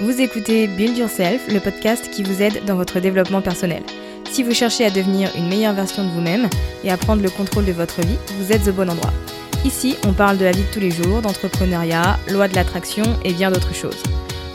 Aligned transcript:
Vous 0.00 0.20
écoutez 0.20 0.66
Build 0.66 0.98
Yourself, 0.98 1.46
le 1.46 1.60
podcast 1.60 2.10
qui 2.10 2.24
vous 2.24 2.42
aide 2.42 2.64
dans 2.64 2.74
votre 2.74 2.98
développement 2.98 3.40
personnel. 3.40 3.84
Si 4.28 4.42
vous 4.42 4.52
cherchez 4.52 4.84
à 4.84 4.90
devenir 4.90 5.30
une 5.36 5.46
meilleure 5.46 5.72
version 5.72 6.02
de 6.02 6.10
vous-même 6.10 6.50
et 6.82 6.90
à 6.90 6.96
prendre 6.96 7.22
le 7.22 7.30
contrôle 7.30 7.64
de 7.64 7.70
votre 7.70 8.00
vie, 8.00 8.18
vous 8.36 8.50
êtes 8.50 8.66
au 8.66 8.72
bon 8.72 8.90
endroit. 8.90 9.12
Ici, 9.64 9.94
on 10.04 10.12
parle 10.12 10.36
de 10.36 10.44
la 10.44 10.50
vie 10.50 10.64
de 10.64 10.72
tous 10.72 10.80
les 10.80 10.90
jours, 10.90 11.22
d'entrepreneuriat, 11.22 12.18
loi 12.32 12.48
de 12.48 12.56
l'attraction 12.56 13.04
et 13.24 13.32
bien 13.32 13.52
d'autres 13.52 13.72
choses. 13.72 14.02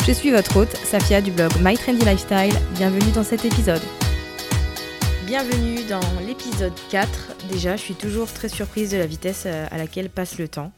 Je 0.05 0.11
suis 0.11 0.29
votre 0.29 0.57
hôte, 0.57 0.75
Safia 0.75 1.21
du 1.21 1.31
blog 1.31 1.51
My 1.61 1.77
Trendy 1.77 2.03
Lifestyle. 2.03 2.59
Bienvenue 2.75 3.11
dans 3.13 3.23
cet 3.23 3.45
épisode. 3.45 3.81
Bienvenue 5.25 5.85
dans 5.87 6.01
l'épisode 6.27 6.73
4. 6.89 7.09
Déjà, 7.49 7.77
je 7.77 7.81
suis 7.81 7.95
toujours 7.95 8.27
très 8.33 8.49
surprise 8.49 8.91
de 8.91 8.97
la 8.97 9.05
vitesse 9.05 9.43
euh, 9.45 9.67
à 9.71 9.77
laquelle 9.77 10.09
passe 10.09 10.37
le 10.37 10.49
temps. 10.49 10.73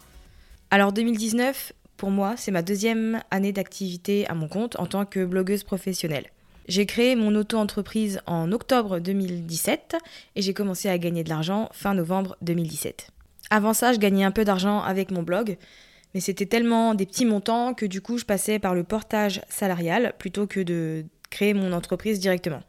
Alors 0.70 0.94
2019, 0.94 1.74
pour 2.02 2.10
moi, 2.10 2.34
c'est 2.36 2.50
ma 2.50 2.64
deuxième 2.64 3.22
année 3.30 3.54
d'activité 3.54 4.26
à 4.26 4.34
mon 4.34 4.48
compte 4.48 4.76
en 4.80 4.88
tant 4.88 5.06
que 5.06 5.24
blogueuse 5.24 5.64
professionnelle. 5.64 6.26
J'ai 6.68 6.88
créé 6.88 7.16
mon 7.16 7.36
auto-entreprise 7.36 8.22
en 8.26 8.52
octobre 8.52 8.98
2017 8.98 9.98
et 10.36 10.42
j'ai 10.42 10.56
commencé 10.56 10.90
à 10.90 10.98
gagner 10.98 11.24
de 11.24 11.30
l'argent 11.30 11.70
fin 11.74 11.94
novembre 11.94 12.38
2017. 12.42 13.12
Avant 13.52 13.76
ça, 13.76 13.94
je 13.94 14.00
gagnais 14.00 14.24
un 14.24 14.32
peu 14.32 14.44
d'argent 14.44 14.80
avec 14.80 15.12
mon 15.12 15.22
blog, 15.22 15.58
mais 16.16 16.22
c'était 16.22 16.48
tellement 16.48 16.96
des 16.96 17.06
petits 17.06 17.24
montants 17.24 17.76
que 17.76 17.86
du 17.86 18.02
coup, 18.02 18.18
je 18.18 18.26
passais 18.26 18.58
par 18.58 18.74
le 18.74 18.84
portage 18.84 19.44
salarial 19.48 20.16
plutôt 20.18 20.48
que 20.48 20.60
de 20.60 21.06
créer 21.30 21.54
mon 21.54 21.72
entreprise 21.72 22.20
directement. 22.20 22.64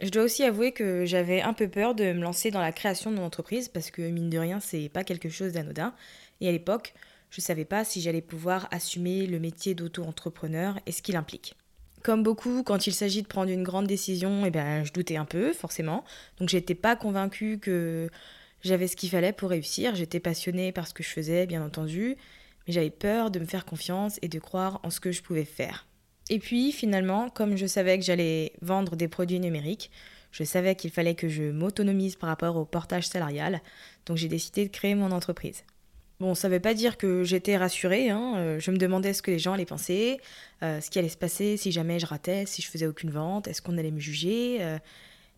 Je 0.00 0.08
dois 0.08 0.22
aussi 0.22 0.44
avouer 0.44 0.72
que 0.72 1.04
j'avais 1.04 1.42
un 1.42 1.52
peu 1.52 1.68
peur 1.68 1.94
de 1.94 2.04
me 2.14 2.22
lancer 2.22 2.50
dans 2.50 2.62
la 2.62 2.72
création 2.72 3.10
de 3.10 3.16
mon 3.16 3.26
entreprise 3.26 3.68
parce 3.68 3.90
que 3.90 4.00
mine 4.00 4.30
de 4.30 4.38
rien, 4.38 4.60
c'est 4.60 4.88
pas 4.88 5.04
quelque 5.04 5.28
chose 5.28 5.52
d'anodin. 5.52 5.92
Et 6.40 6.48
à 6.48 6.52
l'époque, 6.52 6.94
je 7.32 7.40
savais 7.40 7.64
pas 7.64 7.82
si 7.82 8.02
j'allais 8.02 8.20
pouvoir 8.20 8.68
assumer 8.70 9.26
le 9.26 9.40
métier 9.40 9.74
d'auto-entrepreneur 9.74 10.78
et 10.84 10.92
ce 10.92 11.00
qu'il 11.00 11.16
implique. 11.16 11.56
Comme 12.02 12.22
beaucoup, 12.22 12.62
quand 12.62 12.86
il 12.86 12.92
s'agit 12.92 13.22
de 13.22 13.26
prendre 13.26 13.50
une 13.50 13.62
grande 13.62 13.86
décision, 13.86 14.44
eh 14.44 14.50
ben, 14.50 14.84
je 14.84 14.92
doutais 14.92 15.16
un 15.16 15.24
peu, 15.24 15.54
forcément. 15.54 16.04
Donc 16.38 16.50
j'étais 16.50 16.74
pas 16.74 16.94
convaincue 16.94 17.58
que 17.58 18.10
j'avais 18.60 18.86
ce 18.86 18.96
qu'il 18.96 19.08
fallait 19.08 19.32
pour 19.32 19.48
réussir. 19.48 19.94
J'étais 19.94 20.20
passionnée 20.20 20.72
par 20.72 20.86
ce 20.86 20.92
que 20.92 21.02
je 21.02 21.08
faisais, 21.08 21.46
bien 21.46 21.64
entendu, 21.64 22.16
mais 22.66 22.74
j'avais 22.74 22.90
peur 22.90 23.30
de 23.30 23.38
me 23.38 23.46
faire 23.46 23.64
confiance 23.64 24.18
et 24.20 24.28
de 24.28 24.38
croire 24.38 24.80
en 24.82 24.90
ce 24.90 25.00
que 25.00 25.10
je 25.10 25.22
pouvais 25.22 25.46
faire. 25.46 25.86
Et 26.28 26.38
puis 26.38 26.70
finalement, 26.70 27.30
comme 27.30 27.56
je 27.56 27.66
savais 27.66 27.98
que 27.98 28.04
j'allais 28.04 28.52
vendre 28.60 28.94
des 28.94 29.08
produits 29.08 29.40
numériques, 29.40 29.90
je 30.32 30.44
savais 30.44 30.74
qu'il 30.76 30.90
fallait 30.90 31.14
que 31.14 31.28
je 31.28 31.44
m'autonomise 31.44 32.16
par 32.16 32.28
rapport 32.28 32.56
au 32.56 32.66
portage 32.66 33.08
salarial, 33.08 33.62
donc 34.04 34.18
j'ai 34.18 34.28
décidé 34.28 34.66
de 34.66 34.70
créer 34.70 34.94
mon 34.94 35.12
entreprise. 35.12 35.64
Bon, 36.22 36.36
ça 36.36 36.48
ne 36.48 36.54
veut 36.54 36.60
pas 36.60 36.72
dire 36.72 36.98
que 36.98 37.24
j'étais 37.24 37.56
rassurée, 37.56 38.08
hein. 38.08 38.34
euh, 38.36 38.60
je 38.60 38.70
me 38.70 38.76
demandais 38.76 39.12
ce 39.12 39.22
que 39.22 39.32
les 39.32 39.40
gens 39.40 39.54
allaient 39.54 39.64
penser, 39.64 40.20
euh, 40.62 40.80
ce 40.80 40.88
qui 40.88 41.00
allait 41.00 41.08
se 41.08 41.16
passer 41.16 41.56
si 41.56 41.72
jamais 41.72 41.98
je 41.98 42.06
ratais, 42.06 42.46
si 42.46 42.62
je 42.62 42.68
faisais 42.68 42.86
aucune 42.86 43.10
vente, 43.10 43.48
est-ce 43.48 43.60
qu'on 43.60 43.76
allait 43.76 43.90
me 43.90 43.98
juger, 43.98 44.58
euh, 44.60 44.78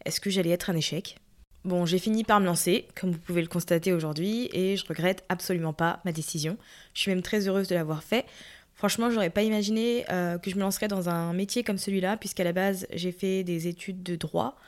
est-ce 0.04 0.20
que 0.20 0.28
j'allais 0.28 0.50
être 0.50 0.68
un 0.68 0.76
échec? 0.76 1.16
Bon, 1.64 1.86
j'ai 1.86 1.98
fini 1.98 2.22
par 2.22 2.38
me 2.38 2.44
lancer, 2.44 2.86
comme 3.00 3.12
vous 3.12 3.18
pouvez 3.18 3.40
le 3.40 3.48
constater 3.48 3.94
aujourd'hui, 3.94 4.50
et 4.52 4.76
je 4.76 4.84
regrette 4.84 5.24
absolument 5.30 5.72
pas 5.72 6.00
ma 6.04 6.12
décision. 6.12 6.58
Je 6.92 7.00
suis 7.00 7.10
même 7.10 7.22
très 7.22 7.48
heureuse 7.48 7.66
de 7.66 7.74
l'avoir 7.74 8.02
fait. 8.02 8.26
Franchement, 8.74 9.08
j'aurais 9.08 9.30
pas 9.30 9.42
imaginé 9.42 10.04
que 10.06 10.50
je 10.50 10.56
me 10.56 10.60
lancerais 10.60 10.88
dans 10.88 11.08
un 11.08 11.32
métier 11.32 11.62
comme 11.64 11.78
celui-là, 11.78 12.18
puisqu'à 12.18 12.44
la 12.44 12.52
base, 12.52 12.86
j'ai 12.92 13.12
fait 13.12 13.42
des 13.42 13.68
études 13.68 14.02
de 14.02 14.16
droit. 14.16 14.58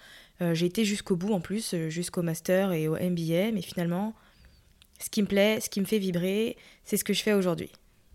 j'ai 0.40 0.64
été 0.64 0.86
jusqu'au 0.86 1.16
bout 1.16 1.34
en 1.34 1.40
plus, 1.40 1.74
jusqu'au 1.90 2.22
master 2.22 2.72
et 2.72 2.88
au 2.88 2.94
MBA, 2.94 3.52
mais 3.52 3.60
finalement, 3.60 4.14
ce 4.98 5.10
qui 5.10 5.22
me 5.22 5.26
plaît, 5.26 5.60
ce 5.60 5.68
qui 5.68 5.80
me 5.80 5.86
fait 5.86 5.98
vibrer, 5.98 6.56
c'est 6.84 6.96
ce 6.96 7.04
que 7.04 7.12
je 7.12 7.22
fais 7.22 7.32
aujourd'hui. 7.32 7.70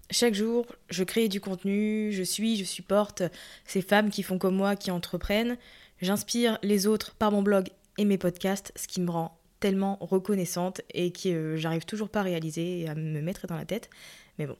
Chaque 0.10 0.34
jour, 0.34 0.66
je 0.90 1.04
crée 1.04 1.30
du 1.30 1.40
contenu, 1.40 2.12
je 2.12 2.24
suis, 2.24 2.58
je 2.58 2.66
supporte 2.66 3.24
ces 3.66 3.82
femmes 3.82 4.10
qui 4.10 4.24
font 4.24 4.38
comme 4.38 4.56
moi, 4.56 4.76
qui 4.76 4.92
entreprennent. 4.92 5.58
J'inspire 6.02 6.60
les 6.64 6.86
autres 6.88 7.16
par 7.16 7.32
mon 7.32 7.42
blog 7.42 7.70
et 7.98 8.06
mes 8.06 8.18
podcasts, 8.18 8.74
ce 8.76 8.88
qui 8.88 9.00
me 9.00 9.10
rend 9.10 9.38
tellement 9.62 9.98
reconnaissante 10.02 10.82
et 10.94 11.12
que 11.12 11.30
euh, 11.30 11.58
j'arrive 11.58 11.86
toujours 11.86 12.10
pas 12.10 12.22
à 12.22 12.24
réaliser 12.24 12.82
et 12.82 12.90
à 12.90 12.96
me 12.96 13.22
mettre 13.22 13.48
dans 13.48 13.56
la 13.56 13.64
tête. 13.66 13.90
Mais 14.38 14.48
bon, 14.48 14.58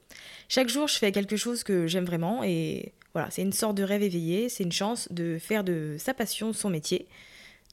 chaque 0.48 0.68
jour, 0.68 0.86
je 0.88 0.96
fais 0.96 1.12
quelque 1.12 1.36
chose 1.36 1.64
que 1.64 1.86
j'aime 1.86 2.04
vraiment 2.04 2.42
et 2.44 2.94
voilà, 3.12 3.28
c'est 3.30 3.42
une 3.42 3.52
sorte 3.52 3.76
de 3.76 3.82
rêve 3.82 4.02
éveillé, 4.02 4.48
c'est 4.48 4.62
une 4.62 4.72
chance 4.72 5.12
de 5.12 5.38
faire 5.38 5.64
de 5.64 5.96
sa 5.98 6.14
passion 6.14 6.52
son 6.52 6.70
métier. 6.70 7.08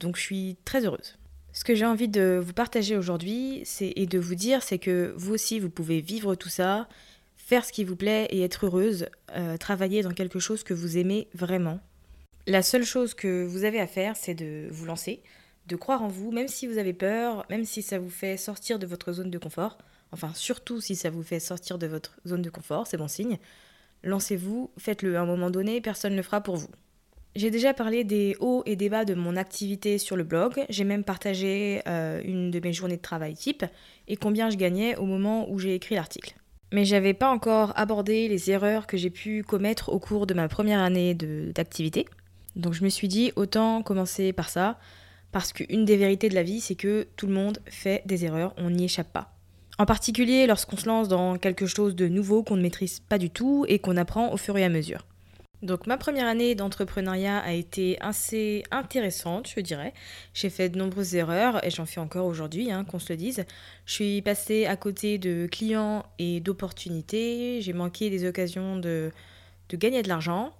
Donc 0.01 0.17
je 0.17 0.21
suis 0.21 0.57
très 0.65 0.85
heureuse. 0.85 1.17
Ce 1.59 1.65
que 1.65 1.75
j'ai 1.75 1.85
envie 1.85 2.07
de 2.07 2.41
vous 2.41 2.53
partager 2.53 2.95
aujourd'hui 2.95 3.65
et 3.81 4.05
de 4.05 4.17
vous 4.17 4.35
dire, 4.35 4.63
c'est 4.63 4.79
que 4.79 5.13
vous 5.17 5.33
aussi, 5.33 5.59
vous 5.59 5.69
pouvez 5.69 5.99
vivre 5.99 6.33
tout 6.35 6.47
ça, 6.47 6.87
faire 7.35 7.65
ce 7.65 7.73
qui 7.73 7.83
vous 7.83 7.97
plaît 7.97 8.27
et 8.29 8.43
être 8.43 8.67
heureuse, 8.67 9.07
euh, 9.35 9.57
travailler 9.57 10.01
dans 10.01 10.13
quelque 10.13 10.39
chose 10.39 10.63
que 10.63 10.73
vous 10.73 10.97
aimez 10.97 11.27
vraiment. 11.33 11.81
La 12.47 12.61
seule 12.61 12.85
chose 12.85 13.13
que 13.13 13.43
vous 13.43 13.65
avez 13.65 13.81
à 13.81 13.87
faire, 13.87 14.15
c'est 14.15 14.35
de 14.35 14.69
vous 14.71 14.85
lancer, 14.85 15.21
de 15.67 15.75
croire 15.75 16.01
en 16.01 16.07
vous, 16.07 16.31
même 16.31 16.47
si 16.47 16.65
vous 16.65 16.77
avez 16.77 16.93
peur, 16.93 17.45
même 17.49 17.65
si 17.65 17.81
ça 17.81 17.99
vous 17.99 18.09
fait 18.09 18.37
sortir 18.37 18.79
de 18.79 18.87
votre 18.87 19.11
zone 19.11 19.29
de 19.29 19.37
confort. 19.37 19.79
Enfin, 20.13 20.31
surtout 20.35 20.79
si 20.79 20.95
ça 20.95 21.09
vous 21.09 21.23
fait 21.23 21.41
sortir 21.41 21.77
de 21.77 21.87
votre 21.87 22.21
zone 22.25 22.41
de 22.41 22.49
confort, 22.49 22.87
c'est 22.87 22.95
bon 22.95 23.09
signe. 23.09 23.37
Lancez-vous, 24.03 24.71
faites-le 24.77 25.17
à 25.17 25.23
un 25.23 25.25
moment 25.25 25.49
donné, 25.49 25.81
personne 25.81 26.13
ne 26.13 26.17
le 26.17 26.23
fera 26.23 26.39
pour 26.39 26.55
vous. 26.55 26.69
J'ai 27.35 27.51
déjà 27.51 27.73
parlé 27.73 28.03
des 28.03 28.35
hauts 28.39 28.63
et 28.65 28.75
des 28.75 28.89
bas 28.89 29.05
de 29.05 29.13
mon 29.13 29.35
activité 29.35 29.97
sur 29.97 30.15
le 30.15 30.23
blog. 30.23 30.65
J'ai 30.69 30.83
même 30.83 31.03
partagé 31.03 31.81
euh, 31.87 32.21
une 32.25 32.49
de 32.49 32.59
mes 32.59 32.73
journées 32.73 32.97
de 32.97 33.01
travail 33.01 33.35
type 33.35 33.65
et 34.07 34.17
combien 34.17 34.49
je 34.49 34.57
gagnais 34.57 34.95
au 34.95 35.05
moment 35.05 35.49
où 35.49 35.59
j'ai 35.59 35.75
écrit 35.75 35.95
l'article. 35.95 36.33
Mais 36.71 36.85
j'avais 36.85 37.13
pas 37.13 37.29
encore 37.29 37.73
abordé 37.75 38.27
les 38.27 38.51
erreurs 38.51 38.87
que 38.87 38.97
j'ai 38.97 39.09
pu 39.09 39.43
commettre 39.43 39.89
au 39.89 39.99
cours 39.99 40.27
de 40.27 40.33
ma 40.33 40.47
première 40.47 40.79
année 40.79 41.13
d'activité. 41.13 42.07
Donc 42.55 42.73
je 42.73 42.83
me 42.83 42.89
suis 42.89 43.07
dit 43.07 43.31
autant 43.35 43.81
commencer 43.83 44.33
par 44.33 44.49
ça, 44.49 44.79
parce 45.31 45.53
qu'une 45.53 45.85
des 45.85 45.97
vérités 45.97 46.29
de 46.29 46.35
la 46.35 46.43
vie, 46.43 46.59
c'est 46.59 46.75
que 46.75 47.07
tout 47.15 47.27
le 47.27 47.33
monde 47.33 47.59
fait 47.67 48.03
des 48.05 48.25
erreurs, 48.25 48.53
on 48.57 48.69
n'y 48.69 48.85
échappe 48.85 49.11
pas. 49.11 49.33
En 49.77 49.85
particulier 49.85 50.45
lorsqu'on 50.45 50.77
se 50.77 50.87
lance 50.87 51.07
dans 51.07 51.37
quelque 51.37 51.65
chose 51.65 51.95
de 51.95 52.07
nouveau 52.07 52.43
qu'on 52.43 52.57
ne 52.57 52.61
maîtrise 52.61 52.99
pas 52.99 53.17
du 53.17 53.29
tout 53.29 53.65
et 53.67 53.79
qu'on 53.79 53.97
apprend 53.97 54.33
au 54.33 54.37
fur 54.37 54.57
et 54.57 54.63
à 54.63 54.69
mesure. 54.69 55.05
Donc 55.61 55.87
ma 55.87 55.97
première 55.97 56.27
année 56.27 56.55
d'entrepreneuriat 56.55 57.37
a 57.39 57.51
été 57.51 57.97
assez 57.99 58.63
intéressante, 58.71 59.49
je 59.53 59.59
dirais. 59.59 59.93
J'ai 60.33 60.49
fait 60.49 60.69
de 60.69 60.77
nombreuses 60.77 61.15
erreurs 61.15 61.63
et 61.65 61.69
j'en 61.69 61.85
fais 61.85 61.99
encore 61.99 62.27
aujourd'hui, 62.27 62.71
hein, 62.71 62.85
qu'on 62.85 62.99
se 62.99 63.11
le 63.11 63.17
dise. 63.17 63.45
Je 63.85 63.93
suis 63.93 64.21
passée 64.21 64.65
à 64.65 64.77
côté 64.77 65.17
de 65.17 65.47
clients 65.51 66.05
et 66.17 66.39
d'opportunités. 66.39 67.59
J'ai 67.61 67.73
manqué 67.73 68.09
des 68.09 68.25
occasions 68.25 68.77
de, 68.77 69.11
de 69.67 69.77
gagner 69.77 70.01
de 70.01 70.07
l'argent. 70.07 70.53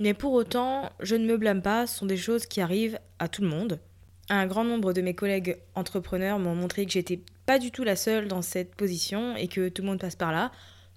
Mais 0.00 0.12
pour 0.12 0.34
autant, 0.34 0.90
je 1.00 1.16
ne 1.16 1.26
me 1.26 1.38
blâme 1.38 1.62
pas, 1.62 1.86
ce 1.86 1.98
sont 1.98 2.06
des 2.06 2.18
choses 2.18 2.44
qui 2.44 2.60
arrivent 2.60 2.98
à 3.18 3.28
tout 3.28 3.40
le 3.40 3.48
monde. 3.48 3.80
Un 4.28 4.46
grand 4.46 4.64
nombre 4.64 4.92
de 4.92 5.00
mes 5.00 5.14
collègues 5.14 5.56
entrepreneurs 5.74 6.38
m'ont 6.38 6.54
montré 6.54 6.84
que 6.84 6.92
j'étais 6.92 7.20
pas 7.46 7.58
du 7.58 7.70
tout 7.70 7.84
la 7.84 7.96
seule 7.96 8.28
dans 8.28 8.42
cette 8.42 8.74
position 8.74 9.34
et 9.36 9.48
que 9.48 9.70
tout 9.70 9.80
le 9.80 9.88
monde 9.88 10.00
passe 10.00 10.16
par 10.16 10.32
là. 10.32 10.52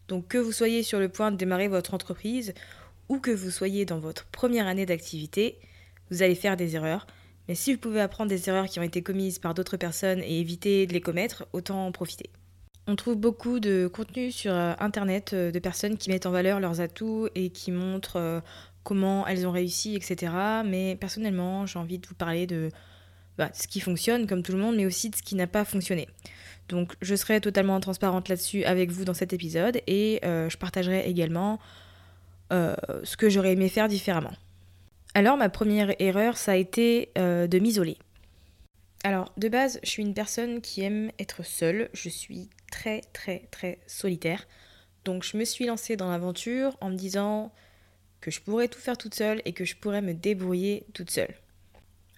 Donc 0.09 0.27
que 0.27 0.37
vous 0.37 0.51
soyez 0.51 0.83
sur 0.83 0.99
le 0.99 1.07
point 1.07 1.31
de 1.31 1.37
démarrer 1.37 1.67
votre 1.67 1.93
entreprise 1.93 2.53
ou 3.09 3.19
que 3.19 3.31
vous 3.31 3.51
soyez 3.51 3.85
dans 3.85 3.99
votre 3.99 4.25
première 4.27 4.67
année 4.67 4.85
d'activité, 4.85 5.59
vous 6.11 6.21
allez 6.21 6.35
faire 6.35 6.55
des 6.55 6.75
erreurs. 6.75 7.07
Mais 7.47 7.55
si 7.55 7.73
vous 7.73 7.79
pouvez 7.79 7.99
apprendre 7.99 8.29
des 8.29 8.47
erreurs 8.47 8.67
qui 8.67 8.79
ont 8.79 8.83
été 8.83 9.01
commises 9.01 9.39
par 9.39 9.53
d'autres 9.55 9.77
personnes 9.77 10.21
et 10.21 10.39
éviter 10.39 10.85
de 10.85 10.93
les 10.93 11.01
commettre, 11.01 11.47
autant 11.51 11.87
en 11.87 11.91
profiter. 11.91 12.29
On 12.91 12.95
trouve 12.95 13.17
beaucoup 13.17 13.59
de 13.59 13.87
contenu 13.87 14.31
sur 14.31 14.51
euh, 14.51 14.73
Internet 14.79 15.33
euh, 15.33 15.51
de 15.51 15.59
personnes 15.59 15.95
qui 15.95 16.09
mettent 16.09 16.25
en 16.25 16.31
valeur 16.31 16.59
leurs 16.59 16.81
atouts 16.81 17.27
et 17.35 17.51
qui 17.51 17.71
montrent 17.71 18.15
euh, 18.15 18.39
comment 18.83 19.27
elles 19.27 19.45
ont 19.45 19.51
réussi, 19.51 19.95
etc. 19.95 20.33
Mais 20.65 20.95
personnellement, 20.95 21.67
j'ai 21.67 21.77
envie 21.77 21.99
de 21.99 22.07
vous 22.07 22.15
parler 22.15 22.47
de 22.47 22.71
bah, 23.37 23.51
ce 23.53 23.67
qui 23.67 23.79
fonctionne, 23.79 24.25
comme 24.25 24.41
tout 24.41 24.53
le 24.53 24.57
monde, 24.57 24.75
mais 24.75 24.87
aussi 24.87 25.11
de 25.11 25.15
ce 25.15 25.21
qui 25.21 25.35
n'a 25.35 25.45
pas 25.45 25.65
fonctionné. 25.65 26.07
Donc 26.67 26.95
je 27.01 27.13
serai 27.13 27.41
totalement 27.41 27.79
transparente 27.79 28.27
là-dessus 28.27 28.63
avec 28.63 28.89
vous 28.89 29.05
dans 29.05 29.13
cet 29.13 29.33
épisode 29.33 29.81
et 29.87 30.19
je 30.23 30.55
partagerai 30.57 31.09
également 31.09 31.59
euh, 32.51 32.75
ce 33.03 33.17
que 33.17 33.29
j'aurais 33.29 33.53
aimé 33.53 33.69
faire 33.69 33.87
différemment. 33.87 34.33
Alors 35.13 35.37
ma 35.37 35.49
première 35.49 35.93
erreur, 35.99 36.37
ça 36.37 36.53
a 36.53 36.55
été 36.55 37.11
euh, 37.17 37.47
de 37.47 37.59
m'isoler. 37.59 37.97
Alors 39.03 39.31
de 39.37 39.47
base, 39.49 39.79
je 39.83 39.89
suis 39.89 40.03
une 40.03 40.13
personne 40.13 40.61
qui 40.61 40.81
aime 40.81 41.11
être 41.19 41.43
seule, 41.43 41.89
je 41.93 42.09
suis 42.09 42.49
très 42.71 43.01
très 43.13 43.47
très 43.51 43.79
solitaire. 43.87 44.47
Donc 45.05 45.23
je 45.23 45.37
me 45.37 45.45
suis 45.45 45.65
lancée 45.65 45.95
dans 45.95 46.09
l'aventure 46.09 46.77
en 46.81 46.89
me 46.89 46.95
disant 46.95 47.51
que 48.21 48.31
je 48.31 48.41
pourrais 48.41 48.67
tout 48.67 48.79
faire 48.79 48.97
toute 48.97 49.15
seule 49.15 49.41
et 49.45 49.53
que 49.53 49.65
je 49.65 49.75
pourrais 49.75 50.01
me 50.01 50.13
débrouiller 50.13 50.85
toute 50.93 51.09
seule. 51.09 51.33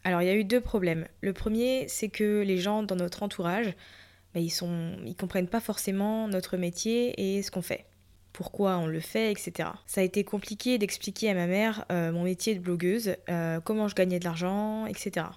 Alors 0.04 0.22
il 0.22 0.27
y 0.27 0.31
a 0.31 0.36
eu 0.36 0.44
deux 0.44 0.62
problèmes. 0.62 1.07
Le 1.22 1.34
premier, 1.34 1.88
c'est 1.88 2.10
que 2.10 2.42
les 2.42 2.57
gens 2.57 2.84
dans 2.84 2.95
notre 2.95 3.22
entourage, 3.22 3.75
bah, 4.34 4.39
ils 4.39 4.50
sont, 4.50 4.95
ils 5.06 5.16
comprennent 5.16 5.48
pas 5.48 5.60
forcément 5.60 6.27
notre 6.27 6.57
métier 6.57 7.36
et 7.38 7.44
ce 7.44 7.51
qu'on 7.51 7.62
fait 7.62 7.86
pourquoi 8.33 8.78
on 8.78 8.88
le 8.88 9.00
fait, 9.00 9.31
etc. 9.31 9.69
Ça 9.86 10.01
a 10.01 10.04
été 10.04 10.24
compliqué 10.24 10.78
d'expliquer 10.78 11.30
à 11.30 11.33
ma 11.33 11.48
mère 11.48 11.86
euh, 11.92 12.12
mon 12.12 12.24
métier 12.24 12.56
de 12.56 12.60
blogueuse, 12.60 13.16
euh, 13.30 13.60
comment 13.60 13.88
je 13.88 13.95
gagnais 13.95 14.19
de 14.19 14.25
l'argent, 14.25 14.86
etc. 14.86 15.28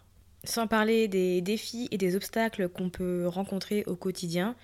Sans 0.44 0.67
parler 0.67 1.08
des 1.08 1.41
défis 1.41 1.88
et 1.91 1.99
des 1.99 2.17
obstacles 2.17 2.69
qu'on 2.69 2.91
peut 2.91 3.26
rencontrer 3.26 3.85
au 3.87 3.96
quotidien. 3.96 4.56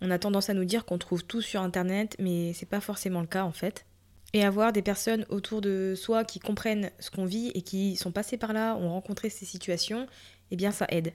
On 0.00 0.10
a 0.10 0.18
tendance 0.18 0.50
à 0.50 0.54
nous 0.54 0.64
dire 0.64 0.84
qu'on 0.84 0.98
trouve 0.98 1.24
tout 1.24 1.42
sur 1.42 1.62
internet, 1.62 2.16
mais 2.18 2.52
c'est 2.54 2.68
pas 2.68 2.80
forcément 2.80 3.20
le 3.20 3.26
cas 3.26 3.44
en 3.44 3.52
fait. 3.52 3.86
Et 4.32 4.44
avoir 4.44 4.72
des 4.72 4.82
personnes 4.82 5.26
autour 5.28 5.60
de 5.60 5.94
soi 5.96 6.24
qui 6.24 6.38
comprennent 6.38 6.90
ce 7.00 7.10
qu'on 7.10 7.24
vit 7.24 7.50
et 7.54 7.62
qui 7.62 7.96
sont 7.96 8.12
passées 8.12 8.36
par 8.36 8.52
là, 8.52 8.76
ont 8.76 8.90
rencontré 8.90 9.28
ces 9.28 9.44
situations, 9.44 10.06
eh 10.50 10.56
bien 10.56 10.70
ça 10.70 10.86
aide. 10.88 11.12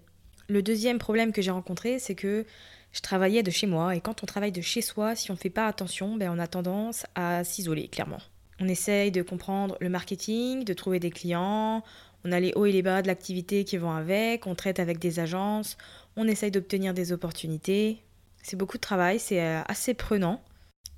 Le 0.47 0.61
deuxième 0.61 0.99
problème 0.99 1.31
que 1.31 1.41
j'ai 1.41 1.51
rencontré, 1.51 1.99
c'est 1.99 2.15
que 2.15 2.45
je 2.91 3.01
travaillais 3.01 3.43
de 3.43 3.51
chez 3.51 3.67
moi 3.67 3.95
et 3.95 3.99
quand 3.99 4.23
on 4.23 4.25
travaille 4.25 4.51
de 4.51 4.61
chez 4.61 4.81
soi, 4.81 5.15
si 5.15 5.31
on 5.31 5.33
ne 5.33 5.39
fait 5.39 5.49
pas 5.49 5.67
attention, 5.67 6.15
ben 6.15 6.31
on 6.33 6.39
a 6.39 6.47
tendance 6.47 7.05
à 7.15 7.43
s'isoler 7.43 7.87
clairement. 7.87 8.21
On 8.59 8.67
essaye 8.67 9.11
de 9.11 9.21
comprendre 9.21 9.75
le 9.81 9.89
marketing, 9.89 10.63
de 10.63 10.73
trouver 10.73 10.99
des 10.99 11.09
clients, 11.09 11.83
on 12.23 12.31
a 12.31 12.39
les 12.39 12.53
hauts 12.55 12.65
et 12.65 12.71
les 12.71 12.81
bas 12.81 13.01
de 13.01 13.07
l'activité 13.07 13.65
qui 13.65 13.77
vont 13.77 13.91
avec, 13.91 14.47
on 14.47 14.55
traite 14.55 14.79
avec 14.79 14.97
des 14.97 15.19
agences, 15.19 15.77
on 16.15 16.27
essaye 16.27 16.51
d'obtenir 16.51 16.93
des 16.93 17.11
opportunités. 17.11 18.01
C'est 18.41 18.55
beaucoup 18.55 18.77
de 18.77 18.81
travail, 18.81 19.19
c'est 19.19 19.41
euh, 19.41 19.61
assez 19.67 19.93
prenant. 19.93 20.41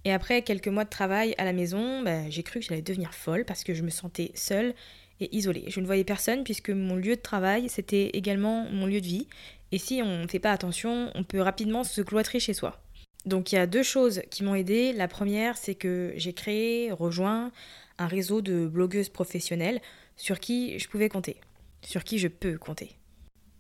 Et 0.06 0.14
après 0.14 0.42
quelques 0.42 0.68
mois 0.68 0.84
de 0.84 0.90
travail 0.90 1.34
à 1.38 1.46
la 1.46 1.54
maison, 1.54 2.04
ben, 2.04 2.30
j'ai 2.30 2.44
cru 2.44 2.60
que 2.60 2.66
j'allais 2.66 2.82
devenir 2.82 3.14
folle 3.14 3.44
parce 3.44 3.64
que 3.64 3.74
je 3.74 3.82
me 3.82 3.90
sentais 3.90 4.32
seule 4.36 4.74
et 5.20 5.36
isolée. 5.36 5.66
Je 5.68 5.80
ne 5.80 5.86
voyais 5.86 6.04
personne 6.04 6.44
puisque 6.44 6.70
mon 6.70 6.96
lieu 6.96 7.16
de 7.16 7.22
travail, 7.22 7.70
c'était 7.70 8.10
également 8.10 8.68
mon 8.72 8.86
lieu 8.86 9.02
de 9.02 9.06
vie 9.06 9.28
et 9.72 9.78
si 9.78 10.02
on 10.04 10.24
ne 10.24 10.28
fait 10.28 10.40
pas 10.40 10.52
attention, 10.52 11.12
on 11.16 11.24
peut 11.24 11.42
rapidement 11.42 11.84
se 11.84 12.02
cloîtrer 12.02 12.40
chez 12.40 12.54
soi. 12.54 12.82
Donc 13.26 13.52
il 13.52 13.56
y 13.56 13.58
a 13.58 13.68
deux 13.68 13.84
choses 13.84 14.22
qui 14.30 14.44
m'ont 14.44 14.56
aidé. 14.56 14.94
La 14.94 15.08
première, 15.08 15.58
c'est 15.58 15.76
que 15.76 16.14
j'ai 16.16 16.34
créé, 16.34 16.92
rejoint 16.92 17.52
un 17.98 18.08
réseau 18.08 18.42
de 18.42 18.68
blogueuses 18.68 19.10
professionnelles 19.10 19.82
sur 20.16 20.40
qui 20.40 20.80
je 20.80 20.88
pouvais 20.88 21.10
compter, 21.10 21.38
sur 21.82 22.04
qui 22.04 22.20
je 22.20 22.28
peux 22.28 22.58
compter. 22.58 22.92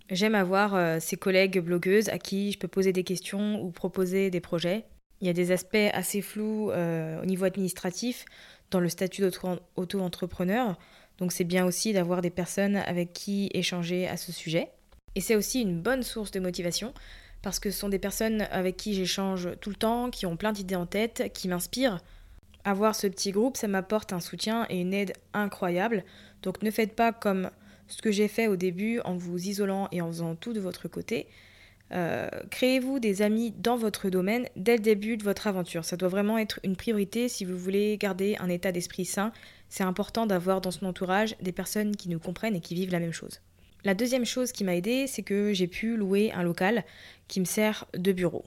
J'aime 0.10 0.36
avoir 0.36 0.74
euh, 0.75 0.98
ces 1.01 1.18
collègues 1.18 1.60
blogueuses 1.60 2.07
à 2.10 2.18
qui 2.18 2.53
je 2.53 2.60
peux 2.60 2.69
poser 2.69 2.94
des 2.94 3.03
questions 3.03 3.62
ou 3.62 3.71
proposer 3.71 4.30
des 4.30 4.39
projets. 4.39 4.86
Il 5.19 5.27
y 5.27 5.30
a 5.30 5.33
des 5.33 5.51
aspects 5.51 5.75
assez 5.92 6.21
flous 6.21 6.71
euh, 6.71 7.21
au 7.21 7.25
niveau 7.25 7.44
administratif 7.44 8.24
dans 8.71 8.80
le 8.80 8.88
statut 8.89 9.21
d'auto-entrepreneur, 9.21 10.77
donc 11.18 11.31
c'est 11.31 11.44
bien 11.44 11.66
aussi 11.66 11.94
d'avoir 11.94 12.22
des 12.22 12.30
personnes 12.30 12.78
avec 12.78 13.14
qui 13.14 13.50
échanger 13.54 14.08
à 14.08 14.18
ce 14.18 14.31
sujet. 14.31 14.69
Et 15.16 15.22
c'est 15.22 15.36
aussi 15.36 15.62
une 15.62 15.81
bonne 15.81 16.04
source 16.04 16.31
de 16.31 16.40
motivation 16.40 16.94
parce 17.42 17.60
que 17.60 17.72
ce 17.72 17.80
sont 17.80 17.90
des 17.90 18.00
personnes 18.00 18.42
avec 18.52 18.78
qui 18.78 18.94
j'échange 18.94 19.50
tout 19.62 19.69
le 19.69 19.75
temps, 19.75 20.10
qui 20.10 20.25
ont 20.25 20.38
plein 20.38 20.52
d'idées 20.52 20.75
en 20.75 20.86
tête, 20.86 21.31
qui 21.34 21.48
m'inspirent. 21.48 22.00
Avoir 22.64 22.96
ce 22.96 23.08
petit 23.08 23.31
groupe, 23.31 23.58
ça 23.58 23.68
m'apporte 23.68 24.12
un 24.12 24.19
soutien 24.19 24.66
et 24.69 24.81
une 24.81 24.94
aide 24.94 25.14
incroyable. 25.34 26.04
Donc 26.44 26.62
ne 26.62 26.72
faites 26.72 26.96
pas 26.96 27.14
comme 27.14 27.50
ce 27.88 28.02
que 28.02 28.12
j'ai 28.12 28.28
fait 28.28 28.48
au 28.48 28.56
début 28.58 29.00
en 29.02 29.16
vous 29.16 29.48
isolant 29.48 29.88
et 29.92 30.02
en 30.02 30.08
faisant 30.08 30.36
tout 30.36 30.54
de 30.54 30.60
votre 30.60 30.88
côté. 30.88 31.28
Euh, 31.94 32.30
créez-vous 32.51 33.00
des 33.00 33.22
amis 33.22 33.54
dans 33.57 33.78
votre 33.78 34.10
domaine 34.10 34.48
dès 34.56 34.75
le 34.75 34.84
début 34.84 35.18
de 35.18 35.24
votre 35.24 35.48
aventure. 35.48 35.86
Ça 35.86 35.95
doit 35.95 36.10
vraiment 36.10 36.38
être 36.38 36.60
une 36.63 36.75
priorité 36.75 37.30
si 37.30 37.45
vous 37.45 37.57
voulez 37.57 37.98
garder 37.98 38.36
un 38.39 38.50
état 38.50 38.72
d'esprit 38.72 39.06
sain. 39.06 39.31
C'est 39.69 39.84
important 39.84 40.25
d'avoir 40.25 40.62
dans 40.62 40.72
son 40.72 40.86
entourage 40.86 41.36
des 41.42 41.51
personnes 41.51 41.95
qui 41.95 42.10
nous 42.10 42.19
comprennent 42.19 42.56
et 42.56 42.62
qui 42.62 42.75
vivent 42.75 42.92
la 42.92 43.00
même 43.00 43.13
chose. 43.13 43.42
La 43.84 43.94
deuxième 43.94 44.25
chose 44.25 44.51
qui 44.51 44.63
m'a 44.63 44.75
aidé, 44.75 45.07
c'est 45.07 45.24
que 45.24 45.54
j'ai 45.54 45.68
pu 45.68 45.95
louer 45.95 46.31
un 46.34 46.44
local 46.44 46.84
qui 47.28 47.39
me 47.39 47.45
sert 47.45 47.86
de 47.94 48.12
bureau. 48.12 48.44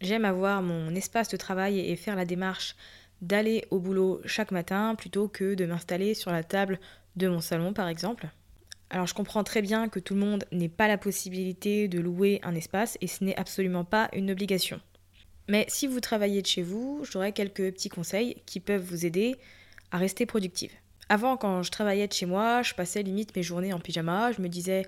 J'aime 0.00 0.24
avoir 0.24 0.62
mon 0.62 0.94
espace 0.94 1.28
de 1.28 1.36
travail 1.36 1.78
et 1.78 1.96
faire 1.96 2.16
la 2.16 2.24
démarche 2.24 2.74
d'aller 3.20 3.64
au 3.70 3.78
boulot 3.78 4.20
chaque 4.24 4.50
matin 4.50 4.94
plutôt 4.96 5.28
que 5.28 5.54
de 5.54 5.64
m'installer 5.66 6.14
sur 6.14 6.32
la 6.32 6.42
table 6.42 6.80
de 7.16 7.28
mon 7.28 7.40
salon 7.40 7.72
par 7.72 7.88
exemple. 7.88 8.28
Alors 8.92 9.06
je 9.06 9.14
comprends 9.14 9.42
très 9.42 9.62
bien 9.62 9.88
que 9.88 9.98
tout 9.98 10.12
le 10.12 10.20
monde 10.20 10.44
n'ait 10.52 10.68
pas 10.68 10.86
la 10.86 10.98
possibilité 10.98 11.88
de 11.88 11.98
louer 11.98 12.40
un 12.42 12.54
espace 12.54 12.98
et 13.00 13.06
ce 13.06 13.24
n'est 13.24 13.36
absolument 13.36 13.84
pas 13.84 14.10
une 14.12 14.30
obligation. 14.30 14.80
Mais 15.48 15.64
si 15.68 15.86
vous 15.86 15.98
travaillez 15.98 16.42
de 16.42 16.46
chez 16.46 16.62
vous, 16.62 17.02
j'aurai 17.10 17.32
quelques 17.32 17.72
petits 17.72 17.88
conseils 17.88 18.42
qui 18.44 18.60
peuvent 18.60 18.82
vous 18.82 19.06
aider 19.06 19.36
à 19.92 19.96
rester 19.96 20.26
productive. 20.26 20.72
Avant, 21.08 21.38
quand 21.38 21.62
je 21.62 21.70
travaillais 21.70 22.06
de 22.06 22.12
chez 22.12 22.26
moi, 22.26 22.60
je 22.60 22.74
passais 22.74 23.02
limite 23.02 23.34
mes 23.34 23.42
journées 23.42 23.72
en 23.72 23.80
pyjama. 23.80 24.30
Je 24.32 24.42
me 24.42 24.48
disais 24.48 24.84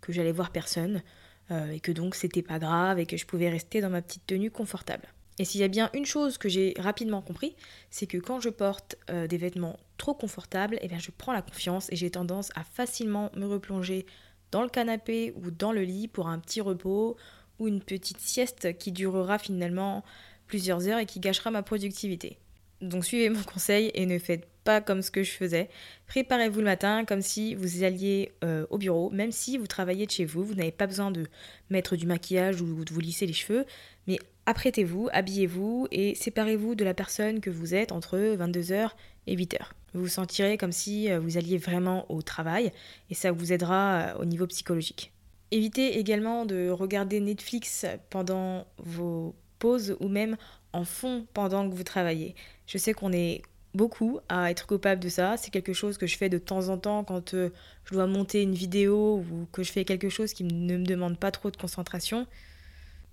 que 0.00 0.14
j'allais 0.14 0.32
voir 0.32 0.50
personne 0.50 1.02
euh, 1.50 1.72
et 1.72 1.80
que 1.80 1.92
donc 1.92 2.14
c'était 2.14 2.42
pas 2.42 2.58
grave 2.58 2.98
et 2.98 3.06
que 3.06 3.18
je 3.18 3.26
pouvais 3.26 3.50
rester 3.50 3.82
dans 3.82 3.90
ma 3.90 4.00
petite 4.00 4.26
tenue 4.26 4.50
confortable. 4.50 5.06
Et 5.38 5.44
s'il 5.44 5.60
y 5.60 5.64
a 5.64 5.68
bien 5.68 5.90
une 5.94 6.04
chose 6.04 6.38
que 6.38 6.48
j'ai 6.48 6.74
rapidement 6.78 7.22
compris, 7.22 7.56
c'est 7.90 8.06
que 8.06 8.18
quand 8.18 8.40
je 8.40 8.50
porte 8.50 8.96
euh, 9.10 9.26
des 9.26 9.38
vêtements 9.38 9.78
trop 9.96 10.14
confortables, 10.14 10.78
eh 10.82 10.88
je 10.98 11.10
prends 11.16 11.32
la 11.32 11.42
confiance 11.42 11.90
et 11.90 11.96
j'ai 11.96 12.10
tendance 12.10 12.50
à 12.54 12.64
facilement 12.64 13.30
me 13.34 13.46
replonger 13.46 14.06
dans 14.50 14.62
le 14.62 14.68
canapé 14.68 15.32
ou 15.36 15.50
dans 15.50 15.72
le 15.72 15.82
lit 15.82 16.08
pour 16.08 16.28
un 16.28 16.38
petit 16.38 16.60
repos 16.60 17.16
ou 17.58 17.68
une 17.68 17.80
petite 17.80 18.20
sieste 18.20 18.76
qui 18.76 18.92
durera 18.92 19.38
finalement 19.38 20.04
plusieurs 20.46 20.86
heures 20.88 20.98
et 20.98 21.06
qui 21.06 21.20
gâchera 21.20 21.50
ma 21.50 21.62
productivité. 21.62 22.38
Donc 22.82 23.04
suivez 23.04 23.30
mon 23.30 23.42
conseil 23.42 23.90
et 23.94 24.04
ne 24.06 24.18
faites 24.18 24.48
pas 24.64 24.80
comme 24.80 25.02
ce 25.02 25.10
que 25.10 25.22
je 25.22 25.30
faisais. 25.30 25.68
Préparez-vous 26.06 26.58
le 26.58 26.64
matin 26.64 27.04
comme 27.04 27.22
si 27.22 27.54
vous 27.54 27.84
alliez 27.84 28.32
euh, 28.44 28.66
au 28.70 28.78
bureau, 28.78 29.10
même 29.10 29.32
si 29.32 29.58
vous 29.58 29.66
travaillez 29.66 30.06
de 30.06 30.10
chez 30.10 30.24
vous, 30.24 30.44
vous 30.44 30.54
n'avez 30.54 30.72
pas 30.72 30.86
besoin 30.86 31.10
de 31.10 31.26
mettre 31.70 31.96
du 31.96 32.06
maquillage 32.06 32.60
ou 32.60 32.84
de 32.84 32.92
vous 32.92 33.00
lisser 33.00 33.26
les 33.26 33.32
cheveux, 33.32 33.64
mais 34.06 34.18
apprêtez-vous, 34.46 35.08
habillez-vous 35.12 35.88
et 35.90 36.14
séparez-vous 36.14 36.74
de 36.74 36.84
la 36.84 36.94
personne 36.94 37.40
que 37.40 37.50
vous 37.50 37.74
êtes 37.74 37.92
entre 37.92 38.18
22h 38.18 38.90
et 39.26 39.36
8h. 39.36 39.58
Vous 39.94 40.02
vous 40.02 40.08
sentirez 40.08 40.56
comme 40.56 40.72
si 40.72 41.10
euh, 41.10 41.18
vous 41.20 41.36
alliez 41.36 41.58
vraiment 41.58 42.10
au 42.10 42.22
travail 42.22 42.72
et 43.10 43.14
ça 43.14 43.32
vous 43.32 43.52
aidera 43.52 43.94
euh, 43.94 44.14
au 44.20 44.24
niveau 44.24 44.46
psychologique. 44.46 45.12
Évitez 45.50 45.98
également 45.98 46.46
de 46.46 46.70
regarder 46.70 47.20
Netflix 47.20 47.84
pendant 48.08 48.66
vos 48.78 49.34
pauses 49.58 49.96
ou 50.00 50.08
même 50.08 50.36
en 50.72 50.84
fond 50.84 51.26
pendant 51.34 51.68
que 51.68 51.74
vous 51.74 51.82
travaillez. 51.82 52.34
Je 52.66 52.78
sais 52.78 52.94
qu'on 52.94 53.12
est 53.12 53.42
beaucoup 53.74 54.20
à 54.28 54.50
être 54.50 54.66
coupable 54.66 55.02
de 55.02 55.08
ça. 55.08 55.36
C'est 55.36 55.50
quelque 55.50 55.72
chose 55.72 55.98
que 55.98 56.06
je 56.06 56.16
fais 56.16 56.28
de 56.28 56.38
temps 56.38 56.68
en 56.68 56.78
temps 56.78 57.04
quand 57.04 57.34
euh, 57.34 57.50
je 57.84 57.94
dois 57.94 58.06
monter 58.06 58.42
une 58.42 58.54
vidéo 58.54 59.24
ou 59.30 59.46
que 59.52 59.62
je 59.62 59.72
fais 59.72 59.84
quelque 59.84 60.08
chose 60.08 60.32
qui 60.32 60.44
ne 60.44 60.76
me 60.76 60.84
demande 60.84 61.18
pas 61.18 61.30
trop 61.30 61.50
de 61.50 61.56
concentration. 61.56 62.26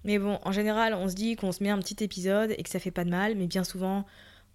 Mais 0.03 0.17
bon, 0.17 0.39
en 0.43 0.51
général, 0.51 0.93
on 0.93 1.09
se 1.09 1.15
dit 1.15 1.35
qu'on 1.35 1.51
se 1.51 1.63
met 1.63 1.69
un 1.69 1.79
petit 1.79 2.03
épisode 2.03 2.53
et 2.57 2.63
que 2.63 2.69
ça 2.69 2.79
fait 2.79 2.91
pas 2.91 3.03
de 3.03 3.09
mal, 3.09 3.35
mais 3.35 3.47
bien 3.47 3.63
souvent, 3.63 4.05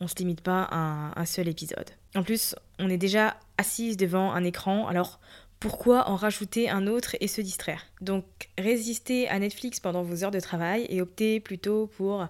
on 0.01 0.09
se 0.09 0.15
limite 0.17 0.41
pas 0.41 0.67
à 0.71 1.19
un 1.21 1.27
seul 1.27 1.49
épisode. 1.49 1.91
En 2.15 2.23
plus, 2.23 2.55
on 2.79 2.89
est 2.89 2.97
déjà 2.97 3.37
assise 3.59 3.97
devant 3.97 4.33
un 4.33 4.45
écran, 4.45 4.87
alors 4.87 5.21
pourquoi 5.61 6.09
en 6.09 6.17
rajouter 6.17 6.69
un 6.69 6.87
autre 6.87 7.17
et 7.21 7.29
se 7.29 7.41
distraire? 7.41 7.87
Donc 8.01 8.25
résistez 8.59 9.29
à 9.29 9.39
Netflix 9.39 9.81
pendant 9.81 10.03
vos 10.03 10.25
heures 10.25 10.31
de 10.31 10.41
travail 10.41 10.87
et 10.91 11.01
optez 11.01 11.41
plutôt 11.41 11.87
pour 11.97 12.27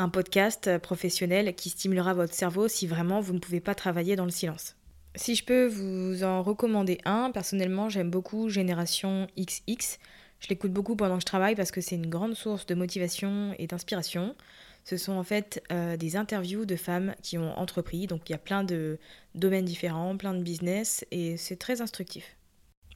un 0.00 0.08
podcast 0.08 0.78
professionnel 0.78 1.54
qui 1.54 1.68
stimulera 1.68 2.14
votre 2.14 2.32
cerveau 2.32 2.68
si 2.68 2.86
vraiment 2.86 3.20
vous 3.20 3.34
ne 3.34 3.38
pouvez 3.38 3.60
pas 3.60 3.74
travailler 3.74 4.16
dans 4.16 4.24
le 4.24 4.30
silence. 4.30 4.74
Si 5.14 5.34
je 5.34 5.44
peux 5.44 5.66
vous 5.66 6.24
en 6.24 6.42
recommander 6.42 6.98
un, 7.04 7.30
personnellement 7.30 7.90
j'aime 7.90 8.10
beaucoup 8.10 8.48
Génération 8.48 9.26
XX. 9.38 9.98
Je 10.38 10.48
l'écoute 10.48 10.72
beaucoup 10.72 10.96
pendant 10.96 11.16
que 11.16 11.20
je 11.20 11.26
travaille 11.26 11.54
parce 11.54 11.70
que 11.70 11.82
c'est 11.82 11.96
une 11.96 12.08
grande 12.08 12.34
source 12.34 12.64
de 12.64 12.74
motivation 12.74 13.54
et 13.58 13.66
d'inspiration. 13.66 14.34
Ce 14.84 14.96
sont 14.96 15.12
en 15.12 15.22
fait 15.22 15.62
euh, 15.70 15.98
des 15.98 16.16
interviews 16.16 16.64
de 16.64 16.76
femmes 16.76 17.14
qui 17.22 17.36
ont 17.36 17.52
entrepris, 17.58 18.06
donc 18.06 18.30
il 18.30 18.32
y 18.32 18.34
a 18.34 18.38
plein 18.38 18.64
de 18.64 18.98
domaines 19.34 19.66
différents, 19.66 20.16
plein 20.16 20.32
de 20.32 20.42
business, 20.42 21.04
et 21.10 21.36
c'est 21.36 21.56
très 21.56 21.82
instructif. 21.82 22.36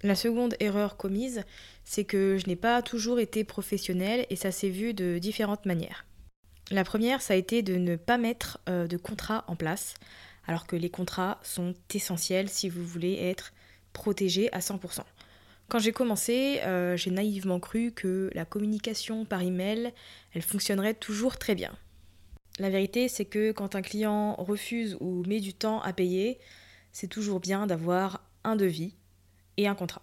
La 0.03 0.15
seconde 0.15 0.55
erreur 0.59 0.97
commise, 0.97 1.43
c'est 1.85 2.05
que 2.05 2.39
je 2.39 2.47
n'ai 2.47 2.57
pas 2.57 2.81
toujours 2.81 3.21
été 3.21 3.45
professionnelle 3.45 4.25
et 4.31 4.37
ça 4.37 4.51
s'est 4.51 4.71
vu 4.71 4.95
de 4.95 5.19
différentes 5.19 5.67
manières. 5.67 6.07
La 6.71 6.85
première, 6.85 7.21
ça 7.21 7.35
a 7.35 7.37
été 7.37 7.63
de 7.63 7.77
ne 7.77 7.97
pas 7.97 8.17
mettre 8.17 8.59
euh, 8.69 8.87
de 8.87 8.97
contrat 8.97 9.45
en 9.49 9.57
place, 9.57 9.95
alors 10.47 10.67
que 10.67 10.77
les 10.77 10.91
contrats 10.91 11.39
sont 11.43 11.75
essentiels 11.93 12.49
si 12.49 12.69
vous 12.69 12.85
voulez 12.85 13.15
être 13.21 13.53
protégé 13.93 14.53
à 14.53 14.61
100%. 14.61 15.01
Quand 15.69 15.79
j'ai 15.79 15.93
commencé, 15.93 16.61
euh, 16.63 16.97
j'ai 16.97 17.11
naïvement 17.11 17.61
cru 17.61 17.93
que 17.93 18.31
la 18.35 18.45
communication 18.45 19.25
par 19.25 19.43
email, 19.43 19.93
elle 20.33 20.43
fonctionnerait 20.43 20.95
toujours 20.95 21.39
très 21.39 21.55
bien. 21.55 21.73
La 22.59 22.71
vérité, 22.71 23.09
c'est 23.09 23.25
que 23.25 23.53
quand 23.53 23.75
un 23.75 23.83
client 23.83 24.35
refuse 24.37 24.97
ou 25.01 25.25
met 25.27 25.41
du 25.41 25.55
temps 25.55 25.81
à 25.81 25.93
payer, 25.93 26.39
c'est 26.93 27.09
toujours 27.09 27.41
bien 27.41 27.67
d'avoir 27.67 28.23
un 28.45 28.57
devis 28.57 28.95
et 29.57 29.67
un 29.67 29.75
contrat. 29.75 30.03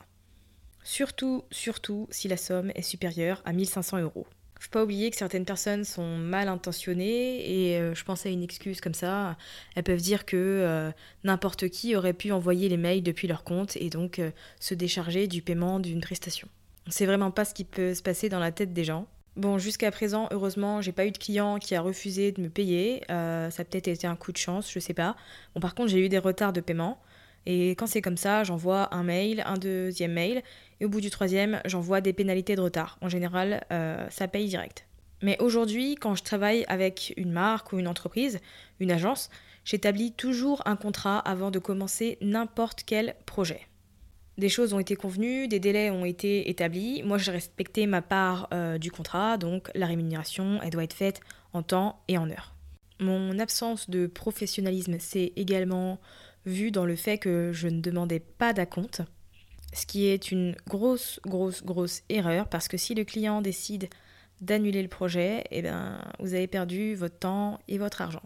Surtout, 0.84 1.44
surtout 1.52 2.08
si 2.12 2.28
la 2.28 2.38
somme 2.38 2.72
est 2.76 2.82
supérieure 2.82 3.42
à 3.46 3.54
1500 3.54 4.00
euros. 4.00 4.28
Faut 4.62 4.70
pas 4.70 4.84
oublier 4.84 5.10
que 5.10 5.18
certaines 5.18 5.44
personnes 5.44 5.84
sont 5.84 6.18
mal 6.18 6.48
intentionnées 6.48 7.72
et 7.72 7.80
euh, 7.80 7.96
je 7.96 8.04
pense 8.04 8.28
à 8.28 8.30
une 8.30 8.44
excuse 8.44 8.80
comme 8.80 8.94
ça. 8.94 9.36
Elles 9.76 9.82
peuvent 9.82 10.00
dire 10.00 10.24
que 10.24 10.38
euh, 10.38 10.92
n'importe 11.24 11.68
qui 11.70 11.96
aurait 11.96 12.14
pu 12.14 12.32
envoyer 12.32 12.70
les 12.70 12.78
mails 12.78 13.02
depuis 13.02 13.28
leur 13.28 13.44
compte 13.44 13.76
et 13.78 13.90
donc 13.90 14.20
euh, 14.20 14.30
se 14.60 14.76
décharger 14.76 15.28
du 15.28 15.42
paiement 15.42 15.80
d'une 15.80 16.00
prestation. 16.00 16.48
On 16.86 16.92
sait 16.92 17.08
vraiment 17.08 17.32
pas 17.32 17.44
ce 17.44 17.56
qui 17.56 17.64
peut 17.64 17.96
se 17.96 18.04
passer 18.04 18.30
dans 18.30 18.38
la 18.38 18.52
tête 18.52 18.72
des 18.72 18.84
gens. 18.84 19.08
Bon, 19.36 19.58
jusqu'à 19.58 19.90
présent, 19.90 20.28
heureusement, 20.30 20.80
j'ai 20.80 20.92
pas 20.92 21.08
eu 21.08 21.12
de 21.12 21.18
client 21.18 21.58
qui 21.58 21.74
a 21.74 21.82
refusé 21.82 22.32
de 22.32 22.40
me 22.40 22.50
payer. 22.50 23.02
ça 23.08 23.48
a 23.48 23.64
peut-être 23.64 23.88
été 23.88 24.06
un 24.06 24.16
coup 24.16 24.32
de 24.32 24.38
chance, 24.38 24.72
je 24.72 24.78
sais 24.78 24.94
pas. 24.94 25.16
Bon, 25.56 25.60
par 25.60 25.74
contre, 25.74 25.90
j'ai 25.90 26.06
eu 26.06 26.10
des 26.10 26.20
retards 26.20 26.54
de 26.54 26.62
paiement. 26.62 27.02
Et 27.46 27.72
quand 27.72 27.88
c'est 27.88 28.02
comme 28.02 28.18
ça, 28.18 28.44
j'envoie 28.44 28.94
un 28.94 29.04
mail, 29.04 29.42
un 29.46 29.58
deuxième 29.58 30.14
mail, 30.14 30.44
et 30.82 30.86
au 30.86 30.90
bout 30.90 31.00
du 31.00 31.12
troisième, 31.12 31.62
j'envoie 31.66 32.02
des 32.02 32.12
pénalités 32.12 32.56
de 32.56 32.62
retard. 32.62 32.98
En 33.02 33.08
général, 33.08 33.64
euh, 33.72 34.10
ça 34.10 34.28
paye 34.28 34.48
direct. 34.48 34.88
Mais 35.22 35.38
aujourd'hui, 35.40 35.94
quand 35.94 36.16
je 36.16 36.24
travaille 36.24 36.66
avec 36.68 37.14
une 37.18 37.32
marque 37.32 37.72
ou 37.72 37.78
une 37.78 37.88
entreprise, 37.88 38.40
une 38.80 38.90
agence, 38.90 39.30
j'établis 39.64 40.12
toujours 40.12 40.64
un 40.66 40.76
contrat 40.76 41.20
avant 41.20 41.52
de 41.52 41.60
commencer 41.60 42.18
n'importe 42.20 42.82
quel 42.84 43.16
projet. 43.28 43.62
Des 44.40 44.50
choses 44.50 44.74
ont 44.74 44.80
été 44.80 44.96
convenues, 44.96 45.48
des 45.48 45.60
délais 45.60 45.92
ont 45.92 46.04
été 46.04 46.50
établis. 46.50 47.04
Moi, 47.04 47.20
j'ai 47.20 47.32
respecté 47.32 47.86
ma 47.86 48.02
part 48.02 48.48
euh, 48.52 48.80
du 48.80 48.90
contrat, 48.90 49.38
donc 49.38 49.70
la 49.76 49.86
rémunération, 49.86 50.60
elle 50.64 50.72
doit 50.72 50.84
être 50.84 50.96
faite 50.96 51.20
en 51.54 51.62
temps 51.62 52.02
et 52.08 52.18
en 52.18 52.28
heure. 52.28 52.56
Mon 53.00 53.38
absence 53.38 53.88
de 53.88 54.08
professionnalisme 54.08 54.98
s'est 54.98 55.32
également 55.36 56.00
vu 56.48 56.72
dans 56.72 56.86
le 56.86 56.96
fait 56.96 57.20
que 57.20 57.52
je 57.54 57.68
ne 57.68 57.82
demandais 57.82 58.20
pas 58.20 58.52
d'acompte, 58.52 59.04
ce 59.74 59.86
qui 59.86 60.08
est 60.08 60.32
une 60.32 60.56
grosse, 60.68 61.20
grosse, 61.26 61.64
grosse 61.64 62.02
erreur 62.10 62.48
parce 62.48 62.68
que 62.68 62.78
si 62.78 62.96
le 62.96 63.04
client 63.04 63.42
décide 63.42 63.90
d'annuler 64.42 64.82
le 64.82 64.88
projet, 64.88 65.44
eh 65.52 65.62
ben, 65.62 66.02
vous 66.20 66.34
avez 66.34 66.48
perdu 66.48 66.96
votre 66.96 67.18
temps 67.18 67.60
et 67.68 67.78
votre 67.78 68.02
argent. 68.02 68.24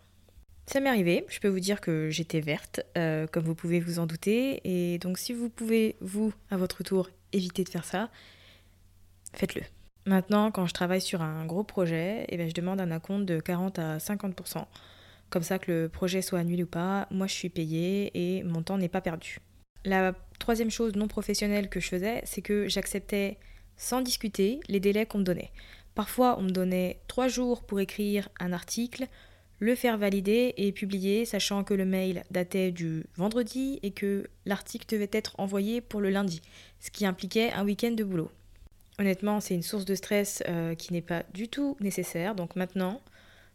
Ça 0.68 0.80
m'est 0.80 0.90
arrivé, 0.90 1.26
je 1.28 1.40
peux 1.40 1.48
vous 1.48 1.60
dire 1.60 1.80
que 1.80 2.10
j'étais 2.10 2.40
verte, 2.40 2.82
euh, 2.98 3.28
comme 3.28 3.44
vous 3.44 3.54
pouvez 3.54 3.80
vous 3.80 4.00
en 4.00 4.08
douter, 4.08 4.62
et 4.64 4.98
donc 4.98 5.20
si 5.20 5.32
vous 5.34 5.50
pouvez, 5.50 5.96
vous, 6.02 6.34
à 6.50 6.58
votre 6.58 6.84
tour, 6.84 7.10
éviter 7.34 7.64
de 7.64 7.70
faire 7.70 7.86
ça, 7.86 8.10
faites-le. 9.34 9.62
Maintenant, 10.08 10.52
quand 10.52 10.66
je 10.66 10.74
travaille 10.74 11.02
sur 11.02 11.22
un 11.22 11.46
gros 11.46 11.64
projet, 11.64 12.26
eh 12.30 12.38
ben, 12.38 12.50
je 12.50 12.54
demande 12.54 12.82
un 12.82 12.90
acompte 12.90 13.26
de 13.26 13.40
40 13.40 13.78
à 13.78 13.98
50% 13.98 14.66
comme 15.30 15.44
ça 15.44 15.60
que 15.60 15.72
le 15.72 15.90
projet 15.90 16.22
soit 16.22 16.40
annulé 16.40 16.64
ou 16.64 16.68
pas, 16.68 17.08
moi 17.12 17.28
je 17.28 17.34
suis 17.34 17.50
payée 17.50 18.12
et 18.14 18.44
mon 18.44 18.62
temps 18.62 18.78
n'est 18.78 18.90
pas 18.90 19.02
perdu. 19.02 19.40
La 19.84 20.14
troisième 20.40 20.72
chose 20.72 20.96
non 20.96 21.08
professionnelle 21.08 21.70
que 21.70 21.80
je 21.80 21.88
faisais, 21.88 22.22
c'est 22.26 22.42
que 22.42 22.68
j'acceptais 22.68 23.38
sans 23.78 24.02
discuter 24.02 24.60
les 24.68 24.80
délais 24.80 25.06
qu'on 25.06 25.20
me 25.20 25.24
donnait. 25.24 25.52
Parfois, 25.96 26.38
on 26.38 26.44
me 26.44 26.50
donnait 26.50 27.00
trois 27.08 27.28
jours 27.28 27.64
pour 27.64 27.80
écrire 27.80 28.30
un 28.40 28.52
article, 28.52 29.08
le 29.60 29.76
faire 29.76 29.98
valider 29.98 30.54
et 30.58 30.72
publier, 30.74 31.24
sachant 31.26 31.64
que 31.64 31.74
le 31.74 31.86
mail 31.86 32.24
datait 32.32 32.72
du 32.72 33.06
vendredi 33.16 33.80
et 33.84 33.92
que 33.92 34.28
l'article 34.46 34.86
devait 34.90 35.10
être 35.14 35.36
envoyé 35.38 35.80
pour 35.80 36.02
le 36.02 36.10
lundi, 36.10 36.42
ce 36.80 36.92
qui 36.92 37.06
impliquait 37.06 37.52
un 37.54 37.64
week-end 37.64 37.92
de 37.92 38.04
boulot. 38.04 38.30
Honnêtement, 39.00 39.40
c'est 39.40 39.56
une 39.56 39.64
source 39.64 39.86
de 39.86 39.96
stress 39.96 40.44
euh, 40.48 40.76
qui 40.76 40.94
n'est 40.94 41.02
pas 41.02 41.24
du 41.34 41.48
tout 41.48 41.78
nécessaire, 41.80 42.36
donc 42.36 42.56
maintenant, 42.56 43.02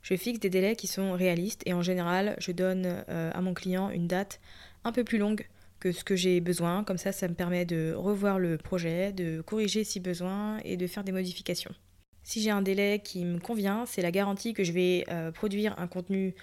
je 0.02 0.14
fixe 0.16 0.40
des 0.40 0.50
délais 0.50 0.76
qui 0.76 0.86
sont 0.86 1.12
réalistes 1.12 1.62
et 1.66 1.74
en 1.74 1.82
général, 1.82 2.36
je 2.38 2.52
donne 2.52 3.04
euh, 3.08 3.30
à 3.34 3.40
mon 3.42 3.52
client 3.52 3.90
une 3.90 4.06
date 4.06 4.40
un 4.84 4.92
peu 4.92 5.04
plus 5.04 5.18
longue 5.18 5.46
que 5.80 5.92
ce 5.92 6.04
que 6.04 6.14
j'ai 6.14 6.40
besoin. 6.40 6.84
Comme 6.84 6.98
ça, 6.98 7.10
ça 7.10 7.26
me 7.26 7.34
permet 7.34 7.64
de 7.64 7.92
revoir 7.96 8.38
le 8.38 8.58
projet, 8.58 9.12
de 9.12 9.40
corriger 9.40 9.82
si 9.82 9.98
besoin 9.98 10.58
et 10.64 10.76
de 10.76 10.86
faire 10.86 11.02
des 11.02 11.12
modifications. 11.12 11.74
Si 12.22 12.42
j'ai 12.42 12.50
un 12.50 12.62
délai 12.62 13.00
qui 13.02 13.24
me 13.24 13.38
convient, 13.40 13.86
c'est 13.86 14.02
la 14.02 14.10
garantie 14.10 14.52
que 14.52 14.62
je 14.62 14.72
vais 14.72 15.04
euh, 15.08 15.32
produire 15.32 15.74
un 15.78 15.86
contenu 15.86 16.34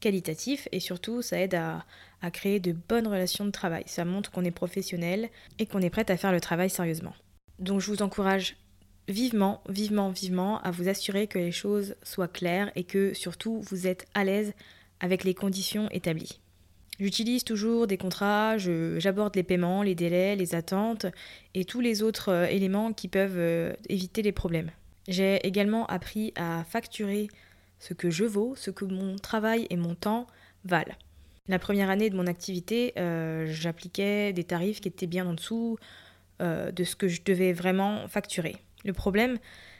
qualitatif 0.00 0.68
et 0.70 0.80
surtout 0.80 1.22
ça 1.22 1.40
aide 1.40 1.54
à, 1.54 1.84
à 2.22 2.30
créer 2.30 2.60
de 2.60 2.72
bonnes 2.72 3.08
relations 3.08 3.44
de 3.44 3.50
travail. 3.50 3.84
Ça 3.86 4.04
montre 4.04 4.30
qu'on 4.30 4.44
est 4.44 4.50
professionnel 4.50 5.28
et 5.58 5.66
qu'on 5.66 5.80
est 5.80 5.90
prêt 5.90 6.10
à 6.10 6.16
faire 6.16 6.32
le 6.32 6.40
travail 6.40 6.70
sérieusement. 6.70 7.14
Donc 7.58 7.80
je 7.80 7.90
vous 7.90 8.02
encourage 8.02 8.56
vivement, 9.08 9.62
vivement, 9.68 10.10
vivement 10.10 10.60
à 10.62 10.70
vous 10.70 10.88
assurer 10.88 11.26
que 11.26 11.38
les 11.38 11.52
choses 11.52 11.96
soient 12.02 12.28
claires 12.28 12.70
et 12.74 12.84
que 12.84 13.14
surtout 13.14 13.60
vous 13.60 13.86
êtes 13.86 14.06
à 14.14 14.24
l'aise 14.24 14.52
avec 15.00 15.24
les 15.24 15.34
conditions 15.34 15.88
établies. 15.90 16.40
J'utilise 17.00 17.42
toujours 17.42 17.86
des 17.86 17.96
contrats, 17.96 18.56
j'aborde 18.56 19.34
les 19.34 19.42
paiements, 19.42 19.82
les 19.82 19.94
délais, 19.94 20.36
les 20.36 20.54
attentes 20.54 21.06
et 21.54 21.64
tous 21.64 21.80
les 21.80 22.02
autres 22.02 22.28
euh, 22.30 22.46
éléments 22.46 22.92
qui 22.92 23.08
peuvent 23.08 23.38
euh, 23.38 23.72
éviter 23.88 24.22
les 24.22 24.30
problèmes. 24.30 24.70
J'ai 25.08 25.44
également 25.46 25.86
appris 25.86 26.32
à 26.36 26.62
facturer 26.64 27.28
ce 27.80 27.94
que 27.94 28.10
je 28.10 28.24
vaux, 28.24 28.54
ce 28.56 28.70
que 28.70 28.84
mon 28.84 29.16
travail 29.16 29.66
et 29.70 29.76
mon 29.76 29.94
temps 29.94 30.26
valent. 30.64 30.94
La 31.48 31.58
première 31.58 31.90
année 31.90 32.10
de 32.10 32.16
mon 32.16 32.26
activité, 32.26 32.94
euh, 32.96 33.46
j'appliquais 33.48 34.32
des 34.32 34.44
tarifs 34.44 34.80
qui 34.80 34.88
étaient 34.88 35.06
bien 35.06 35.26
en 35.26 35.34
dessous 35.34 35.76
de 36.40 36.84
ce 36.84 36.96
que 36.96 37.06
je 37.06 37.22
devais 37.24 37.52
vraiment 37.52 38.08
facturer. 38.08 38.56
Le 38.84 38.92
problème, 38.92 39.38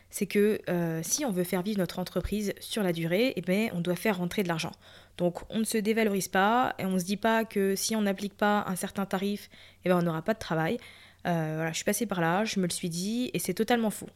c'est 0.09 0.27
que 0.27 0.61
si 1.03 1.25
on 1.25 1.33
veut 1.33 1.43
faire 1.43 1.63
vivre 1.63 1.79
notre 1.79 1.99
entreprise 1.99 2.55
sur 2.61 2.83
la 2.83 2.93
durée, 2.93 3.35
eh 3.37 3.41
bien, 3.43 3.69
on 3.75 3.81
doit 3.81 3.97
faire 3.97 4.19
rentrer 4.19 4.45
de 4.45 4.49
l'argent. 4.49 4.71
Donc 5.17 5.41
on 5.49 5.61
ne 5.61 5.65
se 5.65 5.79
dévalorise 5.79 6.29
pas 6.29 6.75
et 6.79 6.85
on 6.85 6.93
ne 6.93 6.99
se 6.99 7.05
dit 7.05 7.17
pas 7.17 7.45
que 7.45 7.77
si 7.77 7.95
on 7.95 8.03
n'applique 8.03 8.37
pas 8.37 8.65
un 8.67 8.77
certain 8.77 9.07
tarif, 9.07 9.49
eh 9.85 9.89
ben, 9.89 9.99
on 9.99 10.03
n'aura 10.03 10.23
pas 10.23 10.35
de 10.35 10.39
travail. 10.39 10.79
Euh, 11.27 11.53
voilà, 11.57 11.71
je 11.71 11.77
suis 11.77 11.85
passée 11.85 12.07
par 12.07 12.21
là, 12.21 12.45
je 12.45 12.61
me 12.61 12.67
le 12.67 12.73
suis 12.73 12.89
dit 12.91 13.31
et 13.33 13.39
c'est 13.39 13.55
totalement 13.55 13.91
faux. 13.91 14.09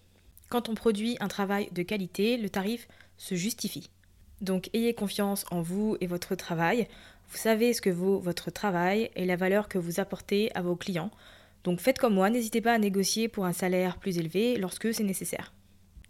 Quand 0.48 0.68
on 0.68 0.74
produit 0.74 1.16
un 1.20 1.28
travail 1.28 1.68
de 1.72 1.82
qualité, 1.82 2.36
le 2.36 2.50
tarif 2.50 2.88
se 3.16 3.34
justifie. 3.34 3.90
Donc 4.40 4.70
ayez 4.72 4.94
confiance 4.94 5.44
en 5.50 5.62
vous 5.62 5.96
et 6.00 6.06
votre 6.06 6.34
travail. 6.34 6.88
Vous 7.30 7.36
savez 7.36 7.72
ce 7.72 7.80
que 7.80 7.90
vaut 7.90 8.18
votre 8.18 8.50
travail 8.50 9.10
et 9.14 9.26
la 9.26 9.36
valeur 9.36 9.68
que 9.68 9.78
vous 9.78 10.00
apportez 10.00 10.50
à 10.54 10.62
vos 10.62 10.76
clients. 10.76 11.10
Donc 11.64 11.80
faites 11.80 11.98
comme 11.98 12.14
moi, 12.14 12.30
n'hésitez 12.30 12.60
pas 12.60 12.72
à 12.72 12.78
négocier 12.78 13.28
pour 13.28 13.44
un 13.44 13.52
salaire 13.52 13.98
plus 13.98 14.18
élevé 14.18 14.56
lorsque 14.56 14.94
c'est 14.94 15.04
nécessaire. 15.04 15.52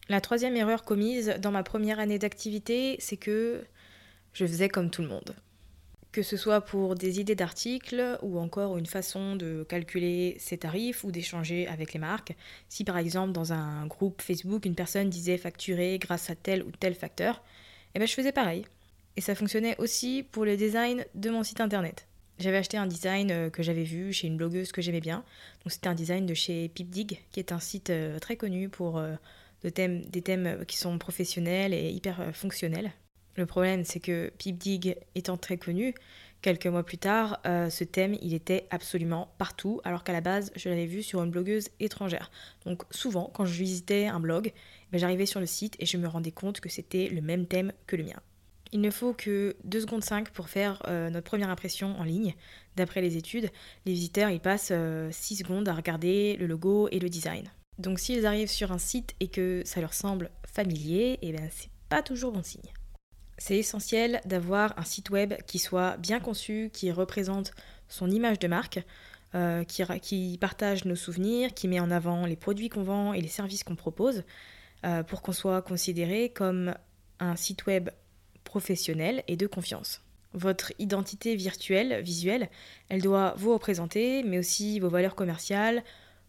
La 0.08 0.20
troisième 0.20 0.56
erreur 0.56 0.84
commise 0.84 1.34
dans 1.40 1.50
ma 1.50 1.62
première 1.62 1.98
année 1.98 2.18
d'activité, 2.18 2.96
c'est 2.98 3.16
que 3.16 3.64
je 4.32 4.46
faisais 4.46 4.68
comme 4.68 4.90
tout 4.90 5.02
le 5.02 5.08
monde. 5.08 5.34
Que 6.10 6.22
ce 6.22 6.36
soit 6.36 6.62
pour 6.62 6.94
des 6.94 7.20
idées 7.20 7.34
d'articles 7.34 8.18
ou 8.22 8.38
encore 8.38 8.78
une 8.78 8.86
façon 8.86 9.36
de 9.36 9.64
calculer 9.68 10.36
ses 10.38 10.58
tarifs 10.58 11.04
ou 11.04 11.12
d'échanger 11.12 11.68
avec 11.68 11.92
les 11.92 12.00
marques. 12.00 12.34
Si 12.68 12.82
par 12.82 12.96
exemple 12.96 13.32
dans 13.32 13.52
un 13.52 13.86
groupe 13.86 14.22
Facebook 14.22 14.64
une 14.64 14.74
personne 14.74 15.10
disait 15.10 15.36
facturer 15.36 15.98
grâce 15.98 16.30
à 16.30 16.34
tel 16.34 16.62
ou 16.62 16.70
tel 16.70 16.94
facteur, 16.94 17.42
eh 17.94 17.98
ben 17.98 18.08
je 18.08 18.14
faisais 18.14 18.32
pareil. 18.32 18.64
Et 19.16 19.20
ça 19.20 19.34
fonctionnait 19.34 19.76
aussi 19.78 20.24
pour 20.30 20.44
le 20.44 20.56
design 20.56 21.04
de 21.14 21.30
mon 21.30 21.42
site 21.42 21.60
internet. 21.60 22.08
J'avais 22.38 22.58
acheté 22.58 22.76
un 22.76 22.86
design 22.86 23.30
euh, 23.32 23.50
que 23.50 23.62
j'avais 23.62 23.82
vu 23.82 24.12
chez 24.12 24.28
une 24.28 24.36
blogueuse 24.36 24.70
que 24.70 24.80
j'aimais 24.80 25.00
bien. 25.00 25.24
Donc 25.64 25.72
c'était 25.72 25.88
un 25.88 25.94
design 25.94 26.24
de 26.24 26.34
chez 26.34 26.68
PipDig, 26.68 27.18
qui 27.32 27.40
est 27.40 27.50
un 27.50 27.58
site 27.58 27.90
euh, 27.90 28.18
très 28.20 28.36
connu 28.36 28.68
pour 28.68 28.98
euh, 28.98 29.16
thèmes, 29.74 30.02
des 30.02 30.22
thèmes 30.22 30.64
qui 30.66 30.76
sont 30.76 30.98
professionnels 30.98 31.74
et 31.74 31.90
hyper 31.90 32.30
fonctionnels. 32.32 32.92
Le 33.38 33.46
problème, 33.46 33.84
c'est 33.84 34.00
que 34.00 34.32
PipDig 34.36 34.96
étant 35.14 35.36
très 35.36 35.58
connu, 35.58 35.94
quelques 36.42 36.66
mois 36.66 36.82
plus 36.82 36.98
tard, 36.98 37.38
euh, 37.46 37.70
ce 37.70 37.84
thème, 37.84 38.16
il 38.20 38.34
était 38.34 38.66
absolument 38.70 39.32
partout, 39.38 39.80
alors 39.84 40.02
qu'à 40.02 40.12
la 40.12 40.20
base, 40.20 40.50
je 40.56 40.68
l'avais 40.68 40.86
vu 40.86 41.04
sur 41.04 41.22
une 41.22 41.30
blogueuse 41.30 41.68
étrangère. 41.78 42.32
Donc 42.66 42.82
souvent, 42.90 43.30
quand 43.32 43.44
je 43.44 43.56
visitais 43.56 44.06
un 44.06 44.18
blog, 44.18 44.52
ben, 44.90 44.98
j'arrivais 44.98 45.24
sur 45.24 45.38
le 45.38 45.46
site 45.46 45.76
et 45.78 45.86
je 45.86 45.96
me 45.98 46.08
rendais 46.08 46.32
compte 46.32 46.58
que 46.58 46.68
c'était 46.68 47.08
le 47.08 47.20
même 47.20 47.46
thème 47.46 47.72
que 47.86 47.94
le 47.94 48.02
mien. 48.02 48.20
Il 48.72 48.80
ne 48.80 48.90
faut 48.90 49.12
que 49.12 49.54
2 49.62 49.82
secondes 49.82 50.02
5 50.02 50.30
pour 50.30 50.48
faire 50.48 50.82
euh, 50.88 51.08
notre 51.08 51.30
première 51.30 51.48
impression 51.48 51.96
en 51.96 52.02
ligne. 52.02 52.34
D'après 52.74 53.02
les 53.02 53.16
études, 53.16 53.50
les 53.86 53.92
visiteurs 53.92 54.30
ils 54.30 54.40
passent 54.40 54.72
6 54.72 54.72
euh, 54.72 55.10
secondes 55.12 55.68
à 55.68 55.74
regarder 55.74 56.36
le 56.40 56.48
logo 56.48 56.88
et 56.90 56.98
le 56.98 57.08
design. 57.08 57.44
Donc 57.78 58.00
s'ils 58.00 58.26
arrivent 58.26 58.50
sur 58.50 58.72
un 58.72 58.78
site 58.78 59.14
et 59.20 59.28
que 59.28 59.62
ça 59.64 59.80
leur 59.80 59.94
semble 59.94 60.32
familier, 60.44 61.20
et 61.22 61.28
eh 61.28 61.32
ben 61.32 61.48
c'est 61.52 61.70
pas 61.88 62.02
toujours 62.02 62.32
bon 62.32 62.42
signe. 62.42 62.72
C'est 63.38 63.56
essentiel 63.56 64.20
d'avoir 64.24 64.78
un 64.78 64.84
site 64.84 65.10
web 65.10 65.34
qui 65.46 65.58
soit 65.58 65.96
bien 65.96 66.20
conçu, 66.20 66.70
qui 66.72 66.90
représente 66.90 67.52
son 67.88 68.10
image 68.10 68.38
de 68.38 68.48
marque, 68.48 68.80
euh, 69.34 69.64
qui, 69.64 70.38
partage 70.40 70.84
nos 70.84 70.96
souvenirs, 70.96 71.54
qui 71.54 71.68
met 71.68 71.80
en 71.80 71.90
avant 71.90 72.26
les 72.26 72.36
produits 72.36 72.68
qu'on 72.68 72.82
vend 72.82 73.12
et 73.12 73.20
les 73.20 73.28
services 73.28 73.64
qu'on 73.64 73.76
propose, 73.76 74.24
pour 75.08 75.22
qu'on 75.22 75.32
soit 75.32 75.60
considéré 75.60 76.30
comme 76.30 76.72
un 77.18 77.34
site 77.34 77.66
web 77.66 77.90
professionnelle 78.44 79.22
et 79.28 79.36
de 79.36 79.46
confiance. 79.46 80.02
Votre 80.34 80.72
identité 80.78 81.36
virtuelle, 81.36 82.02
visuelle, 82.02 82.48
elle 82.88 83.02
doit 83.02 83.34
vous 83.36 83.52
représenter, 83.52 84.22
mais 84.22 84.38
aussi 84.38 84.78
vos 84.78 84.88
valeurs 84.88 85.14
commerciales, 85.14 85.82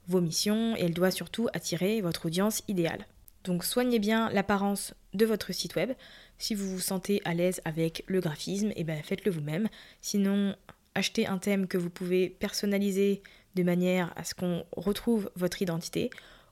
vos 0.07 0.21
missions, 0.21 0.75
et 0.75 0.85
elle 0.85 0.93
doit 0.93 1.11
surtout 1.11 1.47
attirer 1.53 2.01
votre 2.01 2.25
audience 2.25 2.63
idéale. 2.67 3.05
Donc 3.43 3.63
soignez 3.63 3.99
bien 3.99 4.29
l'apparence 4.29 4.93
de 5.13 5.25
votre 5.25 5.53
site 5.53 5.75
web. 5.75 5.91
Si 6.37 6.55
vous 6.55 6.69
vous 6.69 6.79
sentez 6.79 7.21
à 7.25 7.33
l'aise 7.33 7.61
avec 7.65 8.03
le 8.07 8.19
graphisme, 8.19 8.71
eh 8.75 8.83
ben 8.83 9.01
faites-le 9.03 9.31
vous-même. 9.31 9.67
Sinon, 10.01 10.55
achetez 10.95 11.27
un 11.27 11.37
thème 11.37 11.67
que 11.67 11.77
vous 11.77 11.89
pouvez 11.89 12.29
personnaliser 12.29 13.21
de 13.55 13.63
manière 13.63 14.13
à 14.15 14.23
ce 14.23 14.35
qu'on 14.35 14.65
retrouve 14.75 15.29
votre 15.35 15.61
identité 15.61 16.09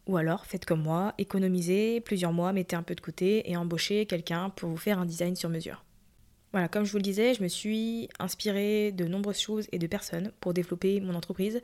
ou 0.08 0.16
alors, 0.16 0.46
faites 0.46 0.64
comme 0.64 0.82
moi, 0.82 1.14
économisez 1.18 2.00
plusieurs 2.00 2.32
mois, 2.32 2.54
mettez 2.54 2.78
un 2.78 2.84
peu 2.84 2.96
de 2.96 3.02
côté 3.02 3.50
et 3.52 3.58
embauchez 3.58 4.06
quelqu'un 4.06 4.50
pour 4.50 4.70
vous 4.70 4.78
faire 4.78 5.00
un 5.00 5.06
design 5.06 5.36
sur 5.36 5.50
mesure. 5.50 5.84
Voilà, 6.54 6.70
comme 6.70 6.86
je 6.86 6.92
vous 6.92 6.98
le 6.98 7.04
disais, 7.04 7.34
je 7.34 7.44
me 7.44 7.50
suis 7.50 8.08
inspirée 8.18 8.94
de 8.94 9.06
nombreuses 9.06 9.40
choses 9.40 9.68
et 9.74 9.80
de 9.80 9.88
personnes 9.88 10.32
pour 10.40 10.54
développer 10.54 11.02
mon 11.02 11.14
entreprise. 11.14 11.62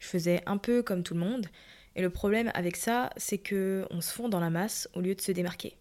Je 0.00 0.08
faisais 0.08 0.42
un 0.46 0.58
peu 0.58 0.82
comme 0.82 1.04
tout 1.04 1.14
le 1.14 1.20
monde. 1.20 1.46
Et 1.94 2.02
le 2.02 2.10
problème 2.10 2.50
avec 2.54 2.74
ça, 2.74 3.10
c'est 3.16 3.38
que 3.38 3.86
on 3.90 4.00
se 4.00 4.12
fond 4.12 4.28
dans 4.28 4.40
la 4.40 4.50
masse 4.50 4.88
au 4.94 5.00
lieu 5.00 5.14
de 5.14 5.20
se 5.20 5.30
démarquer. 5.30 5.76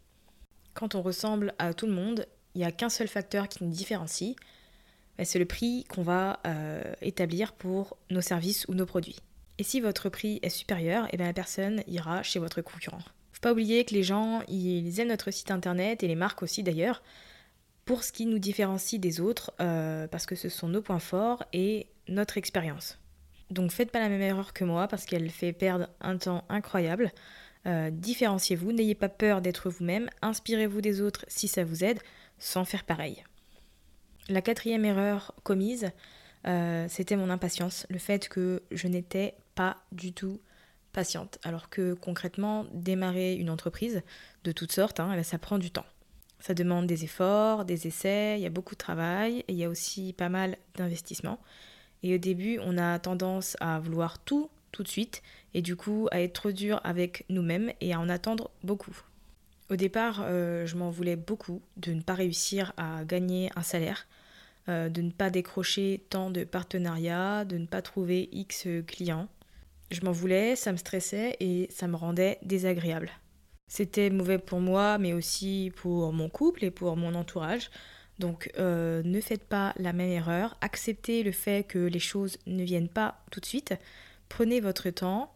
Quand 0.73 0.95
on 0.95 1.01
ressemble 1.01 1.53
à 1.59 1.73
tout 1.73 1.85
le 1.85 1.93
monde, 1.93 2.25
il 2.55 2.59
n'y 2.59 2.65
a 2.65 2.71
qu'un 2.71 2.89
seul 2.89 3.07
facteur 3.07 3.47
qui 3.47 3.63
nous 3.63 3.69
différencie, 3.69 4.35
c'est 5.23 5.39
le 5.39 5.45
prix 5.45 5.85
qu'on 5.89 6.01
va 6.01 6.39
euh, 6.47 6.81
établir 7.01 7.53
pour 7.53 7.97
nos 8.09 8.21
services 8.21 8.65
ou 8.67 8.73
nos 8.73 8.85
produits. 8.85 9.17
Et 9.59 9.63
si 9.63 9.79
votre 9.79 10.09
prix 10.09 10.39
est 10.41 10.49
supérieur, 10.49 11.07
eh 11.11 11.17
bien 11.17 11.27
la 11.27 11.33
personne 11.33 11.83
ira 11.87 12.23
chez 12.23 12.39
votre 12.39 12.61
concurrent. 12.61 13.01
Faut 13.31 13.41
pas 13.41 13.51
oublier 13.51 13.85
que 13.85 13.93
les 13.93 14.03
gens, 14.03 14.41
ils 14.47 14.99
aiment 14.99 15.09
notre 15.09 15.31
site 15.31 15.51
internet 15.51 16.03
et 16.03 16.07
les 16.07 16.15
marques 16.15 16.41
aussi 16.41 16.63
d'ailleurs, 16.63 17.03
pour 17.85 18.03
ce 18.03 18.11
qui 18.11 18.25
nous 18.25 18.39
différencie 18.39 18.99
des 18.99 19.19
autres, 19.19 19.53
euh, 19.59 20.07
parce 20.07 20.25
que 20.25 20.35
ce 20.35 20.49
sont 20.49 20.69
nos 20.69 20.81
points 20.81 20.99
forts 20.99 21.43
et 21.53 21.87
notre 22.07 22.37
expérience. 22.37 22.97
Donc 23.51 23.71
faites 23.71 23.91
pas 23.91 23.99
la 23.99 24.09
même 24.09 24.21
erreur 24.21 24.53
que 24.53 24.63
moi, 24.63 24.87
parce 24.87 25.05
qu'elle 25.05 25.29
fait 25.29 25.53
perdre 25.53 25.89
un 26.01 26.17
temps 26.17 26.45
incroyable. 26.49 27.11
Euh, 27.65 27.89
différenciez-vous, 27.91 28.71
n'ayez 28.73 28.95
pas 28.95 29.09
peur 29.09 29.41
d'être 29.41 29.69
vous-même, 29.69 30.09
inspirez-vous 30.21 30.81
des 30.81 31.01
autres 31.01 31.25
si 31.27 31.47
ça 31.47 31.63
vous 31.63 31.83
aide, 31.83 31.99
sans 32.37 32.65
faire 32.65 32.83
pareil. 32.83 33.23
La 34.29 34.41
quatrième 34.41 34.85
erreur 34.85 35.33
commise, 35.43 35.91
euh, 36.45 36.85
c'était 36.89 37.15
mon 37.15 37.29
impatience, 37.29 37.85
le 37.89 37.99
fait 37.99 38.27
que 38.27 38.63
je 38.71 38.87
n'étais 38.87 39.35
pas 39.55 39.77
du 39.91 40.11
tout 40.11 40.41
patiente. 40.91 41.39
Alors 41.43 41.69
que 41.69 41.93
concrètement, 41.93 42.65
démarrer 42.73 43.35
une 43.35 43.49
entreprise 43.49 44.01
de 44.43 44.51
toutes 44.51 44.71
sortes, 44.71 44.99
hein, 44.99 45.23
ça 45.23 45.37
prend 45.37 45.57
du 45.57 45.71
temps. 45.71 45.85
Ça 46.39 46.53
demande 46.53 46.87
des 46.87 47.05
efforts, 47.05 47.63
des 47.63 47.87
essais, 47.87 48.37
il 48.37 48.43
y 48.43 48.45
a 48.45 48.49
beaucoup 48.49 48.75
de 48.75 48.79
travail 48.79 49.45
et 49.47 49.53
il 49.53 49.55
y 49.55 49.63
a 49.63 49.69
aussi 49.69 50.11
pas 50.11 50.27
mal 50.27 50.57
d'investissement. 50.75 51.39
Et 52.03 52.15
au 52.15 52.17
début, 52.17 52.59
on 52.61 52.77
a 52.77 52.99
tendance 52.99 53.55
à 53.61 53.79
vouloir 53.79 54.19
tout 54.19 54.49
tout 54.73 54.83
de 54.83 54.89
suite 54.89 55.21
et 55.53 55.61
du 55.61 55.75
coup 55.75 56.07
à 56.11 56.21
être 56.21 56.33
trop 56.33 56.51
dur 56.51 56.81
avec 56.83 57.25
nous-mêmes 57.29 57.71
et 57.81 57.93
à 57.93 57.99
en 57.99 58.09
attendre 58.09 58.51
beaucoup. 58.63 58.95
Au 59.69 59.75
départ, 59.75 60.21
euh, 60.23 60.65
je 60.65 60.75
m'en 60.75 60.89
voulais 60.89 61.15
beaucoup 61.15 61.61
de 61.77 61.93
ne 61.93 62.01
pas 62.01 62.13
réussir 62.13 62.73
à 62.77 63.03
gagner 63.05 63.49
un 63.55 63.63
salaire, 63.63 64.07
euh, 64.69 64.89
de 64.89 65.01
ne 65.01 65.11
pas 65.11 65.29
décrocher 65.29 66.05
tant 66.09 66.29
de 66.29 66.43
partenariats, 66.43 67.45
de 67.45 67.57
ne 67.57 67.65
pas 67.65 67.81
trouver 67.81 68.29
X 68.31 68.67
clients. 68.85 69.27
Je 69.91 70.01
m'en 70.01 70.11
voulais, 70.11 70.55
ça 70.55 70.71
me 70.71 70.77
stressait 70.77 71.37
et 71.39 71.67
ça 71.71 71.87
me 71.87 71.95
rendait 71.95 72.39
désagréable. 72.43 73.11
C'était 73.67 74.09
mauvais 74.09 74.37
pour 74.37 74.59
moi, 74.59 74.97
mais 74.97 75.13
aussi 75.13 75.71
pour 75.75 76.11
mon 76.13 76.29
couple 76.29 76.65
et 76.65 76.71
pour 76.71 76.95
mon 76.97 77.15
entourage. 77.15 77.69
Donc 78.19 78.51
euh, 78.59 79.01
ne 79.03 79.19
faites 79.21 79.43
pas 79.43 79.73
la 79.77 79.93
même 79.93 80.09
erreur, 80.09 80.55
acceptez 80.61 81.23
le 81.23 81.31
fait 81.31 81.65
que 81.65 81.79
les 81.79 81.99
choses 81.99 82.37
ne 82.45 82.63
viennent 82.63 82.89
pas 82.89 83.23
tout 83.31 83.39
de 83.39 83.45
suite, 83.45 83.73
prenez 84.29 84.59
votre 84.59 84.89
temps, 84.91 85.33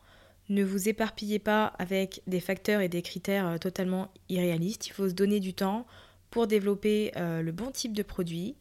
ne 0.49 0.63
vous 0.63 0.89
éparpillez 0.89 1.39
pas 1.39 1.65
avec 1.77 2.21
des 2.27 2.39
facteurs 2.39 2.81
et 2.81 2.89
des 2.89 3.01
critères 3.01 3.47
euh, 3.47 3.57
totalement 3.57 4.12
irréalistes, 4.29 4.88
il 4.88 4.93
faut 4.93 5.10
se 5.10 5.13
donner 5.13 5.39
du 5.39 5.53
temps 5.53 5.86
pour 6.29 6.47
développer 6.47 7.12
euh, 7.17 7.41
le 7.41 7.51
bon 7.51 7.71
type 7.71 7.93
de 7.93 8.03
produit, 8.03 8.55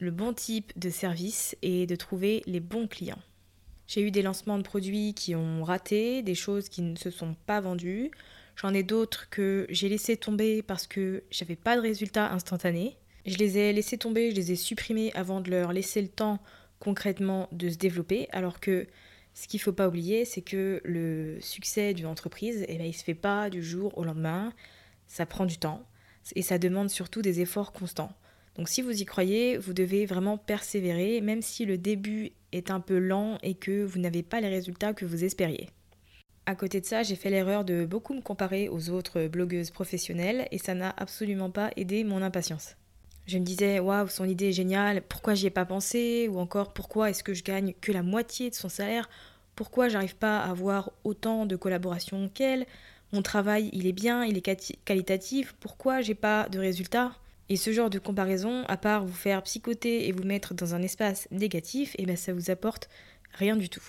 le 0.00 0.10
bon 0.10 0.32
type 0.32 0.72
de 0.78 0.90
service 0.90 1.56
et 1.62 1.86
de 1.86 1.96
trouver 1.96 2.42
les 2.46 2.60
bons 2.60 2.86
clients. 2.86 3.22
J'ai 3.86 4.02
eu 4.02 4.10
des 4.10 4.22
lancements 4.22 4.58
de 4.58 4.62
produits 4.62 5.14
qui 5.14 5.34
ont 5.34 5.62
raté, 5.62 6.22
des 6.22 6.34
choses 6.34 6.68
qui 6.68 6.82
ne 6.82 6.96
se 6.96 7.10
sont 7.10 7.36
pas 7.46 7.60
vendues. 7.60 8.10
J'en 8.56 8.72
ai 8.72 8.82
d'autres 8.82 9.28
que 9.28 9.66
j'ai 9.68 9.88
laissé 9.88 10.16
tomber 10.16 10.62
parce 10.62 10.86
que 10.86 11.24
j'avais 11.30 11.56
pas 11.56 11.76
de 11.76 11.82
résultats 11.82 12.32
instantanés. 12.32 12.96
Je 13.26 13.36
les 13.36 13.58
ai 13.58 13.72
laissés 13.72 13.98
tomber, 13.98 14.30
je 14.30 14.36
les 14.36 14.52
ai 14.52 14.56
supprimés 14.56 15.12
avant 15.14 15.40
de 15.40 15.50
leur 15.50 15.72
laisser 15.72 16.00
le 16.00 16.08
temps 16.08 16.38
concrètement 16.78 17.48
de 17.52 17.70
se 17.70 17.76
développer, 17.76 18.28
alors 18.32 18.60
que 18.60 18.86
ce 19.34 19.48
qu'il 19.48 19.58
ne 19.58 19.62
faut 19.62 19.72
pas 19.72 19.88
oublier, 19.88 20.24
c'est 20.24 20.42
que 20.42 20.80
le 20.84 21.38
succès 21.40 21.92
d'une 21.92 22.06
entreprise, 22.06 22.64
eh 22.68 22.78
ben, 22.78 22.84
il 22.84 22.88
ne 22.88 22.92
se 22.92 23.02
fait 23.02 23.14
pas 23.14 23.50
du 23.50 23.62
jour 23.62 23.96
au 23.98 24.04
lendemain, 24.04 24.52
ça 25.08 25.26
prend 25.26 25.44
du 25.44 25.58
temps 25.58 25.82
et 26.36 26.42
ça 26.42 26.58
demande 26.58 26.88
surtout 26.88 27.20
des 27.20 27.40
efforts 27.40 27.72
constants. 27.72 28.12
Donc 28.56 28.68
si 28.68 28.80
vous 28.80 29.02
y 29.02 29.04
croyez, 29.04 29.58
vous 29.58 29.72
devez 29.72 30.06
vraiment 30.06 30.38
persévérer, 30.38 31.20
même 31.20 31.42
si 31.42 31.64
le 31.66 31.76
début 31.76 32.30
est 32.52 32.70
un 32.70 32.78
peu 32.78 32.98
lent 32.98 33.38
et 33.42 33.54
que 33.54 33.84
vous 33.84 33.98
n'avez 33.98 34.22
pas 34.22 34.40
les 34.40 34.48
résultats 34.48 34.94
que 34.94 35.04
vous 35.04 35.24
espériez. 35.24 35.68
À 36.46 36.54
côté 36.54 36.80
de 36.80 36.86
ça, 36.86 37.02
j'ai 37.02 37.16
fait 37.16 37.30
l'erreur 37.30 37.64
de 37.64 37.84
beaucoup 37.84 38.14
me 38.14 38.20
comparer 38.20 38.68
aux 38.68 38.90
autres 38.90 39.26
blogueuses 39.26 39.70
professionnelles 39.70 40.46
et 40.52 40.58
ça 40.58 40.74
n'a 40.74 40.94
absolument 40.96 41.50
pas 41.50 41.70
aidé 41.76 42.04
mon 42.04 42.22
impatience. 42.22 42.76
Je 43.26 43.38
me 43.38 43.44
disais, 43.44 43.78
waouh, 43.78 44.08
son 44.08 44.26
idée 44.26 44.48
est 44.48 44.52
géniale, 44.52 45.02
pourquoi 45.02 45.34
j'y 45.34 45.46
ai 45.46 45.50
pas 45.50 45.64
pensé? 45.64 46.28
Ou 46.30 46.38
encore, 46.38 46.74
pourquoi 46.74 47.10
est-ce 47.10 47.24
que 47.24 47.32
je 47.32 47.42
gagne 47.42 47.74
que 47.80 47.90
la 47.90 48.02
moitié 48.02 48.50
de 48.50 48.54
son 48.54 48.68
salaire? 48.68 49.08
Pourquoi 49.56 49.88
j'arrive 49.88 50.16
pas 50.16 50.40
à 50.40 50.50
avoir 50.50 50.90
autant 51.04 51.46
de 51.46 51.56
collaborations 51.56 52.28
qu'elle? 52.28 52.66
Mon 53.12 53.22
travail, 53.22 53.70
il 53.72 53.86
est 53.86 53.92
bien, 53.92 54.24
il 54.24 54.36
est 54.36 54.84
qualitatif, 54.84 55.54
pourquoi 55.60 56.00
j'ai 56.00 56.14
pas 56.14 56.48
de 56.48 56.58
résultats? 56.58 57.12
Et 57.48 57.56
ce 57.56 57.72
genre 57.72 57.90
de 57.90 57.98
comparaison, 57.98 58.64
à 58.68 58.76
part 58.76 59.04
vous 59.04 59.12
faire 59.14 59.42
psychoter 59.42 60.08
et 60.08 60.12
vous 60.12 60.24
mettre 60.24 60.52
dans 60.54 60.74
un 60.74 60.82
espace 60.82 61.28
négatif, 61.30 61.94
et 61.94 62.02
eh 62.02 62.06
ben 62.06 62.16
ça 62.16 62.32
vous 62.32 62.50
apporte 62.50 62.88
rien 63.32 63.56
du 63.56 63.68
tout. 63.68 63.86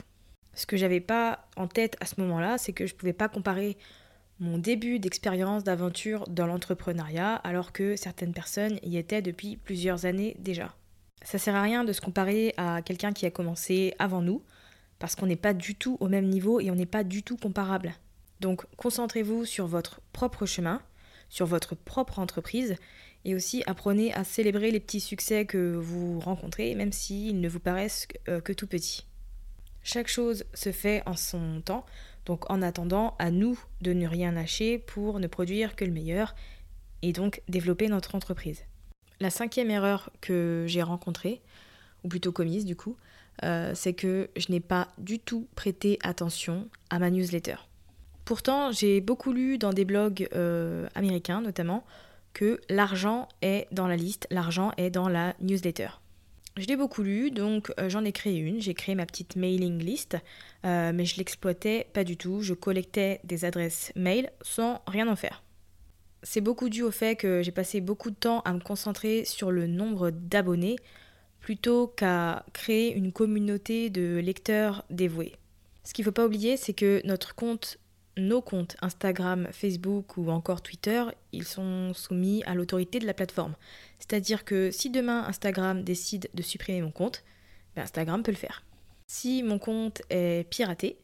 Ce 0.54 0.66
que 0.66 0.78
j'avais 0.78 1.00
pas 1.00 1.48
en 1.58 1.68
tête 1.68 1.98
à 2.00 2.06
ce 2.06 2.22
moment-là, 2.22 2.58
c'est 2.58 2.74
que 2.74 2.86
je 2.86 2.96
pouvais 2.96 3.14
pas 3.14 3.28
comparer 3.28 3.78
mon 4.40 4.58
début 4.58 5.00
d'expérience 5.00 5.64
d'aventure 5.64 6.26
dans 6.28 6.48
l'entrepreneuriat 6.48 7.36
alors 7.36 7.72
que 7.72 7.96
certaines 7.96 8.34
personnes 8.34 8.80
y 8.84 8.98
étaient 8.98 9.22
depuis 9.22 9.58
plusieurs 9.58 10.06
années 10.06 10.36
déjà. 10.40 10.76
Ça 11.22 11.38
sert 11.38 11.56
à 11.56 11.62
rien 11.62 11.84
de 11.84 11.94
se 11.94 12.02
comparer 12.02 12.54
à 12.58 12.82
quelqu'un 12.82 13.14
qui 13.14 13.26
a 13.26 13.32
commencé 13.32 13.94
avant 13.98 14.22
nous 14.22 14.44
parce 15.00 15.16
qu'on 15.16 15.26
n'est 15.26 15.36
pas 15.36 15.54
du 15.54 15.76
tout 15.76 15.98
au 16.00 16.08
même 16.08 16.28
niveau 16.28 16.60
et 16.60 16.70
on 16.70 16.76
n'est 16.76 16.86
pas 16.86 17.04
du 17.04 17.24
tout 17.24 17.38
comparable. 17.38 17.94
Donc 18.42 18.66
concentrez-vous 18.78 19.46
sur 19.46 19.68
votre 19.68 20.02
propre 20.12 20.46
chemin, 20.46 20.82
sur 21.30 21.46
votre 21.46 21.76
propre 21.76 22.20
entreprise 22.20 22.76
et 23.24 23.36
aussi 23.36 23.64
apprenez 23.66 24.14
à 24.14 24.24
célébrer 24.24 24.72
les 24.72 24.80
petits 24.80 25.00
succès 25.00 25.46
que 25.46 25.76
vous 25.76 26.20
rencontrez, 26.20 26.76
même 26.76 26.92
s'ils 26.92 27.40
ne 27.40 27.50
vous 27.50 27.60
paraissent 27.60 28.08
euh, 28.30 28.40
que 28.40 28.54
tout 28.54 28.68
petits. 28.68 29.06
Chaque 29.82 30.08
chose 30.08 30.46
se 30.54 30.72
fait 30.72 31.04
en 31.06 31.16
son 31.16 31.62
temps, 31.62 31.86
donc 32.26 32.50
en 32.50 32.62
attendant, 32.62 33.16
à 33.20 33.32
nous 33.32 33.60
de 33.82 33.94
ne 33.94 34.08
rien 34.08 34.32
lâcher 34.32 34.80
pour 34.80 35.20
ne 35.20 35.28
produire 35.28 35.76
que 35.76 35.86
le 35.86 35.92
meilleur 35.92 36.36
et 37.02 37.14
donc 37.14 37.42
développer 37.48 37.88
notre 37.88 38.16
entreprise. 38.16 38.64
La 39.20 39.30
cinquième 39.30 39.70
erreur 39.70 40.10
que 40.22 40.66
j'ai 40.68 40.82
rencontrée, 40.82 41.42
ou 42.04 42.10
plutôt 42.10 42.32
commise 42.32 42.66
du 42.66 42.76
coup, 42.76 42.98
euh, 43.44 43.72
c'est 43.76 43.94
que 43.94 44.30
je 44.36 44.52
n'ai 44.52 44.60
pas 44.60 44.88
du 44.98 45.20
tout 45.20 45.48
prêté 45.56 46.00
attention 46.02 46.68
à 46.90 47.00
ma 47.00 47.10
newsletter. 47.10 47.56
Pourtant, 48.24 48.72
j'ai 48.72 49.02
beaucoup 49.02 49.34
lu 49.34 49.58
dans 49.58 49.72
des 49.72 49.86
blogs 49.86 50.28
euh, 50.34 50.88
américains 50.96 51.42
notamment 51.42 51.86
que 52.34 52.60
l'argent 52.70 53.30
est 53.42 53.68
dans 53.72 53.88
la 53.88 53.96
liste, 53.96 54.28
l'argent 54.30 54.72
est 54.78 54.90
dans 54.90 55.08
la 55.08 55.36
newsletter. 55.40 55.90
Je 56.58 56.68
l'ai 56.68 56.78
beaucoup 56.78 57.04
lu, 57.04 57.32
donc 57.32 57.74
euh, 57.80 57.90
j'en 57.90 58.06
ai 58.06 58.14
créé 58.14 58.38
une. 58.38 58.62
J'ai 58.62 58.74
créé 58.74 58.96
ma 58.96 59.06
petite 59.06 59.36
mailing 59.36 59.78
list, 59.78 60.18
euh, 60.66 60.94
mais 60.94 61.04
je 61.04 61.18
l'exploitais 61.18 61.88
pas 61.92 62.06
du 62.06 62.16
tout. 62.16 62.42
Je 62.42 62.54
collectais 62.54 63.20
des 63.26 63.44
adresses 63.44 63.92
mail 63.96 64.32
sans 64.42 64.82
rien 64.88 65.10
en 65.10 65.18
faire. 65.18 65.44
C'est 66.24 66.42
beaucoup 66.42 66.70
dû 66.70 66.82
au 66.82 66.92
fait 66.92 67.18
que 67.18 67.44
j'ai 67.44 67.52
passé 67.52 67.82
beaucoup 67.82 68.10
de 68.10 68.16
temps 68.16 68.40
à 68.42 68.54
me 68.54 68.60
concentrer 68.60 69.26
sur 69.26 69.52
le 69.52 69.68
nombre 69.68 70.12
d'abonnés 70.12 70.78
plutôt 71.42 71.88
qu'à 71.88 72.46
créer 72.54 72.96
une 72.96 73.12
communauté 73.12 73.90
de 73.90 74.18
lecteurs 74.18 74.86
dévoués. 74.90 75.34
Ce 75.84 75.94
qu'il 75.94 76.04
ne 76.04 76.06
faut 76.06 76.14
pas 76.14 76.26
oublier, 76.26 76.58
c'est 76.58 76.74
que 76.74 77.02
notre 77.06 77.36
compte 77.36 77.78
nos 78.18 78.42
comptes 78.42 78.78
Instagram, 78.82 79.48
Facebook 79.52 80.18
ou 80.18 80.30
encore 80.30 80.62
Twitter, 80.62 81.04
ils 81.32 81.46
sont 81.46 81.94
soumis 81.94 82.44
à 82.46 82.56
l'autorité 82.56 83.00
de 83.00 83.06
la 83.06 83.14
plateforme. 83.14 83.56
C'est-à-dire 84.00 84.46
que 84.46 84.72
si 84.72 84.90
demain 84.90 85.24
Instagram 85.28 85.84
décide 85.84 86.30
de 86.34 86.42
supprimer 86.42 86.82
mon 86.82 86.92
compte, 86.92 87.24
ben 87.76 87.84
Instagram 87.84 88.24
peut 88.24 88.32
le 88.32 88.38
faire. 88.38 88.64
Si 89.08 89.44
mon 89.44 89.60
compte 89.60 90.02
est 90.10 90.50
piraté, 90.50 90.98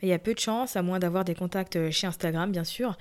ben 0.00 0.08
il 0.08 0.08
y 0.08 0.12
a 0.12 0.18
peu 0.18 0.34
de 0.34 0.38
chances, 0.38 0.76
à 0.76 0.82
moins 0.82 0.98
d'avoir 0.98 1.24
des 1.24 1.34
contacts 1.34 1.90
chez 1.90 2.06
Instagram 2.06 2.50
bien 2.50 2.64
sûr, 2.64 2.96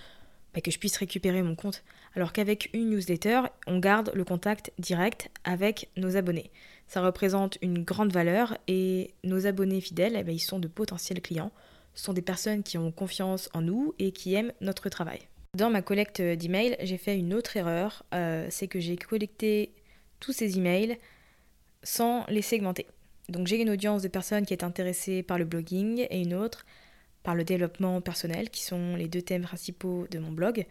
ben 0.54 0.62
que 0.62 0.71
je 0.71 0.80
puisse 0.80 0.97
récupérer 0.97 1.41
mon 1.41 1.56
compte. 1.56 1.84
Alors 2.15 2.34
qu'avec 2.34 2.69
une 2.73 2.91
newsletter, 2.91 3.41
on 3.67 3.80
garde 3.80 4.12
le 4.13 4.23
contact 4.23 4.71
direct 4.80 5.30
avec 5.43 5.89
nos 5.97 6.15
abonnés. 6.15 6.51
Ça 6.88 7.01
représente 7.01 7.58
une 7.62 7.84
grande 7.84 8.13
valeur 8.13 8.58
et 8.67 9.13
nos 9.23 9.47
abonnés 9.47 9.82
fidèles, 9.82 10.15
eh 10.15 10.32
ils 10.32 10.39
sont 10.39 10.60
de 10.60 10.67
potentiels 10.67 11.21
clients 11.21 11.51
sont 11.95 12.13
des 12.13 12.21
personnes 12.21 12.63
qui 12.63 12.77
ont 12.77 12.91
confiance 12.91 13.49
en 13.53 13.62
nous 13.62 13.95
et 13.99 14.12
qui 14.12 14.36
aiment 14.36 14.53
notre 14.62 14.89
travail. 14.89 15.19
Dans 15.55 15.69
ma 15.69 15.81
collecte 15.81 16.21
d'emails, 16.21 16.75
j'ai 16.81 16.97
fait 16.97 17.17
une 17.17 17.34
autre 17.34 17.55
erreur, 17.55 18.03
euh, 18.13 18.47
c'est 18.49 18.67
que 18.67 18.79
j'ai 18.79 18.97
collecté 18.97 19.71
tous 20.19 20.34
ces 20.34 20.58
emails 20.58 20.97
sans 21.84 22.25
les 22.27 22.41
segmenter. 22.41 22.88
Donc 23.29 23.47
j'ai 23.47 23.62
une 23.62 23.69
audience 23.69 24.01
de 24.01 24.08
personnes 24.08 24.45
qui 24.45 24.53
est 24.53 24.63
intéressée 24.63 25.23
par 25.23 25.38
le 25.38 25.45
blogging 25.45 26.05
et 26.10 26.21
une 26.21 26.34
autre 26.34 26.65
par 27.23 27.36
le 27.36 27.43
développement 27.43 28.01
personnel, 28.01 28.49
qui 28.49 28.63
sont 28.63 28.95
les 28.95 29.08
deux 29.08 29.21
thèmes 29.21 29.43
principaux 29.43 30.05
de 30.12 30.19
mon 30.19 30.31
blog. 30.31 30.65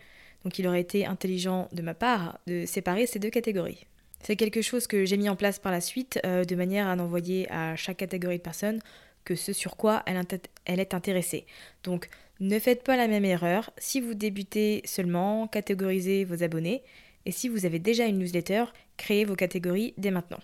Donc 0.44 0.58
il 0.58 0.66
aurait 0.68 0.80
été 0.80 1.04
intelligent 1.04 1.68
de 1.72 1.82
ma 1.82 1.94
part 1.94 2.38
de 2.46 2.64
séparer 2.66 3.06
ces 3.06 3.18
deux 3.18 3.30
catégories. 3.30 3.87
C'est 4.22 4.37
quelque 4.37 4.62
chose 4.62 4.87
que 4.87 5.04
j'ai 5.04 5.16
mis 5.16 5.28
en 5.28 5.37
place 5.37 5.58
par 5.58 5.72
la 5.72 5.80
suite, 5.80 6.20
euh, 6.24 6.44
de 6.44 6.54
manière 6.56 6.88
à 6.88 6.96
n'envoyer 6.96 7.50
à 7.50 7.76
chaque 7.76 7.98
catégorie 7.98 8.38
de 8.38 8.42
personnes 8.42 8.80
que 9.24 9.34
ce 9.34 9.52
sur 9.52 9.76
quoi 9.76 10.02
elle, 10.06 10.80
est 10.80 10.94
intéressée. 10.94 11.46
Donc 11.82 12.08
ne 12.40 12.58
faites 12.58 12.82
pas 12.82 12.96
la 12.96 13.08
même 13.08 13.24
erreur. 13.24 13.70
Si 13.78 14.00
vous 14.00 14.14
débutez 14.14 14.82
seulement, 14.84 15.46
catégorisez 15.46 16.24
vos 16.24 16.42
abonnés. 16.42 16.82
Et 17.26 17.32
si 17.32 17.48
vous 17.48 17.64
avez 17.64 17.78
déjà 17.78 18.06
une 18.06 18.18
newsletter, 18.18 18.64
créez 18.96 19.24
vos 19.24 19.37
catégories 19.37 19.94
dès 19.96 20.10
maintenant. 20.10 20.40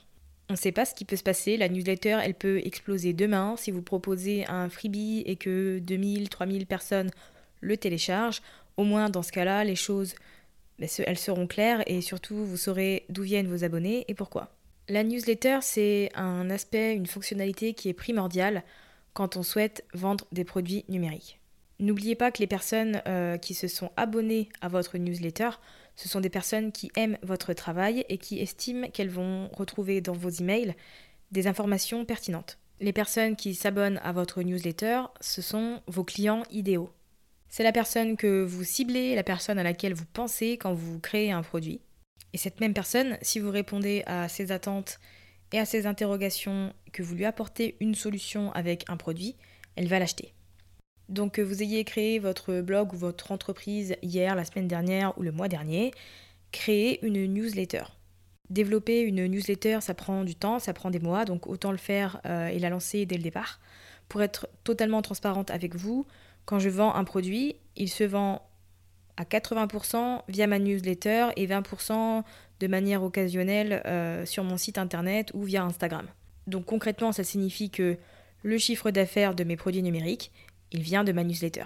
On 0.48 0.54
ne 0.54 0.58
sait 0.58 0.72
pas 0.72 0.84
ce 0.84 0.94
qui 0.94 1.04
peut 1.04 1.16
se 1.16 1.22
passer. 1.22 1.56
La 1.56 1.68
newsletter, 1.68 2.18
elle 2.22 2.34
peut 2.34 2.60
exploser 2.64 3.12
demain. 3.12 3.54
Si 3.56 3.70
vous 3.70 3.82
proposez 3.82 4.44
un 4.48 4.68
freebie 4.68 5.22
et 5.26 5.36
que 5.36 5.78
2000, 5.78 6.28
3000 6.28 6.66
personnes 6.66 7.10
le 7.60 7.76
téléchargent, 7.76 8.40
au 8.76 8.84
moins 8.84 9.10
dans 9.10 9.22
ce 9.22 9.32
cas-là, 9.32 9.64
les 9.64 9.76
choses, 9.76 10.14
ben, 10.78 10.88
elles 11.06 11.18
seront 11.18 11.46
claires 11.46 11.82
et 11.86 12.00
surtout, 12.00 12.44
vous 12.44 12.56
saurez 12.56 13.04
d'où 13.10 13.22
viennent 13.22 13.48
vos 13.48 13.64
abonnés 13.64 14.04
et 14.08 14.14
pourquoi. 14.14 14.50
La 14.88 15.04
newsletter, 15.04 15.58
c'est 15.62 16.10
un 16.14 16.50
aspect, 16.50 16.94
une 16.94 17.06
fonctionnalité 17.06 17.74
qui 17.74 17.88
est 17.88 17.94
primordiale 17.94 18.64
quand 19.12 19.36
on 19.36 19.42
souhaite 19.42 19.84
vendre 19.94 20.26
des 20.32 20.44
produits 20.44 20.84
numériques. 20.88 21.40
N'oubliez 21.78 22.14
pas 22.14 22.30
que 22.30 22.40
les 22.40 22.46
personnes 22.46 23.00
euh, 23.06 23.38
qui 23.38 23.54
se 23.54 23.66
sont 23.66 23.90
abonnées 23.96 24.50
à 24.60 24.68
votre 24.68 24.98
newsletter, 24.98 25.50
ce 25.96 26.08
sont 26.08 26.20
des 26.20 26.28
personnes 26.28 26.72
qui 26.72 26.90
aiment 26.96 27.18
votre 27.22 27.52
travail 27.52 28.04
et 28.08 28.18
qui 28.18 28.38
estiment 28.38 28.88
qu'elles 28.88 29.10
vont 29.10 29.48
retrouver 29.52 30.00
dans 30.00 30.12
vos 30.12 30.28
emails 30.28 30.74
des 31.30 31.46
informations 31.46 32.04
pertinentes. 32.04 32.58
Les 32.80 32.92
personnes 32.92 33.36
qui 33.36 33.54
s'abonnent 33.54 34.00
à 34.02 34.12
votre 34.12 34.42
newsletter, 34.42 35.02
ce 35.20 35.42
sont 35.42 35.82
vos 35.86 36.04
clients 36.04 36.42
idéaux. 36.50 36.90
C'est 37.48 37.64
la 37.64 37.72
personne 37.72 38.16
que 38.16 38.42
vous 38.42 38.64
ciblez, 38.64 39.14
la 39.14 39.22
personne 39.22 39.58
à 39.58 39.62
laquelle 39.62 39.94
vous 39.94 40.06
pensez 40.12 40.56
quand 40.56 40.72
vous 40.72 41.00
créez 41.00 41.32
un 41.32 41.42
produit. 41.42 41.80
Et 42.32 42.38
cette 42.38 42.60
même 42.60 42.74
personne, 42.74 43.18
si 43.22 43.40
vous 43.40 43.50
répondez 43.50 44.02
à 44.06 44.28
ses 44.28 44.52
attentes 44.52 45.00
et 45.52 45.58
à 45.58 45.64
ses 45.64 45.86
interrogations, 45.86 46.72
que 46.92 47.02
vous 47.02 47.14
lui 47.14 47.24
apportez 47.24 47.76
une 47.80 47.94
solution 47.94 48.52
avec 48.52 48.84
un 48.88 48.96
produit, 48.96 49.36
elle 49.76 49.88
va 49.88 49.98
l'acheter. 49.98 50.32
Donc 51.08 51.34
que 51.34 51.42
vous 51.42 51.62
ayez 51.62 51.84
créé 51.84 52.20
votre 52.20 52.60
blog 52.60 52.92
ou 52.92 52.96
votre 52.96 53.32
entreprise 53.32 53.96
hier, 54.00 54.36
la 54.36 54.44
semaine 54.44 54.68
dernière 54.68 55.16
ou 55.18 55.22
le 55.22 55.32
mois 55.32 55.48
dernier, 55.48 55.90
créez 56.52 57.04
une 57.04 57.26
newsletter. 57.26 57.82
Développer 58.48 59.00
une 59.00 59.26
newsletter, 59.26 59.78
ça 59.80 59.94
prend 59.94 60.24
du 60.24 60.34
temps, 60.34 60.58
ça 60.58 60.72
prend 60.72 60.90
des 60.90 60.98
mois, 61.00 61.24
donc 61.24 61.46
autant 61.46 61.72
le 61.72 61.78
faire 61.78 62.20
euh, 62.26 62.48
et 62.48 62.58
la 62.58 62.68
lancer 62.68 63.06
dès 63.06 63.16
le 63.16 63.22
départ. 63.22 63.60
Pour 64.08 64.22
être 64.22 64.48
totalement 64.64 65.02
transparente 65.02 65.50
avec 65.50 65.74
vous, 65.74 66.06
quand 66.44 66.58
je 66.58 66.68
vends 66.68 66.94
un 66.94 67.04
produit, 67.04 67.56
il 67.76 67.88
se 67.88 68.04
vend 68.04 68.42
à 69.20 69.24
80% 69.24 70.22
via 70.28 70.46
ma 70.46 70.58
newsletter 70.58 71.28
et 71.36 71.46
20% 71.46 72.22
de 72.60 72.66
manière 72.66 73.02
occasionnelle 73.02 73.82
euh, 73.84 74.24
sur 74.24 74.44
mon 74.44 74.56
site 74.56 74.78
internet 74.78 75.30
ou 75.34 75.42
via 75.42 75.62
Instagram. 75.62 76.06
Donc 76.46 76.64
concrètement, 76.64 77.12
ça 77.12 77.22
signifie 77.22 77.68
que 77.68 77.98
le 78.42 78.58
chiffre 78.58 78.90
d'affaires 78.90 79.34
de 79.34 79.44
mes 79.44 79.56
produits 79.56 79.82
numériques, 79.82 80.32
il 80.72 80.80
vient 80.80 81.04
de 81.04 81.12
ma 81.12 81.22
newsletter. 81.22 81.64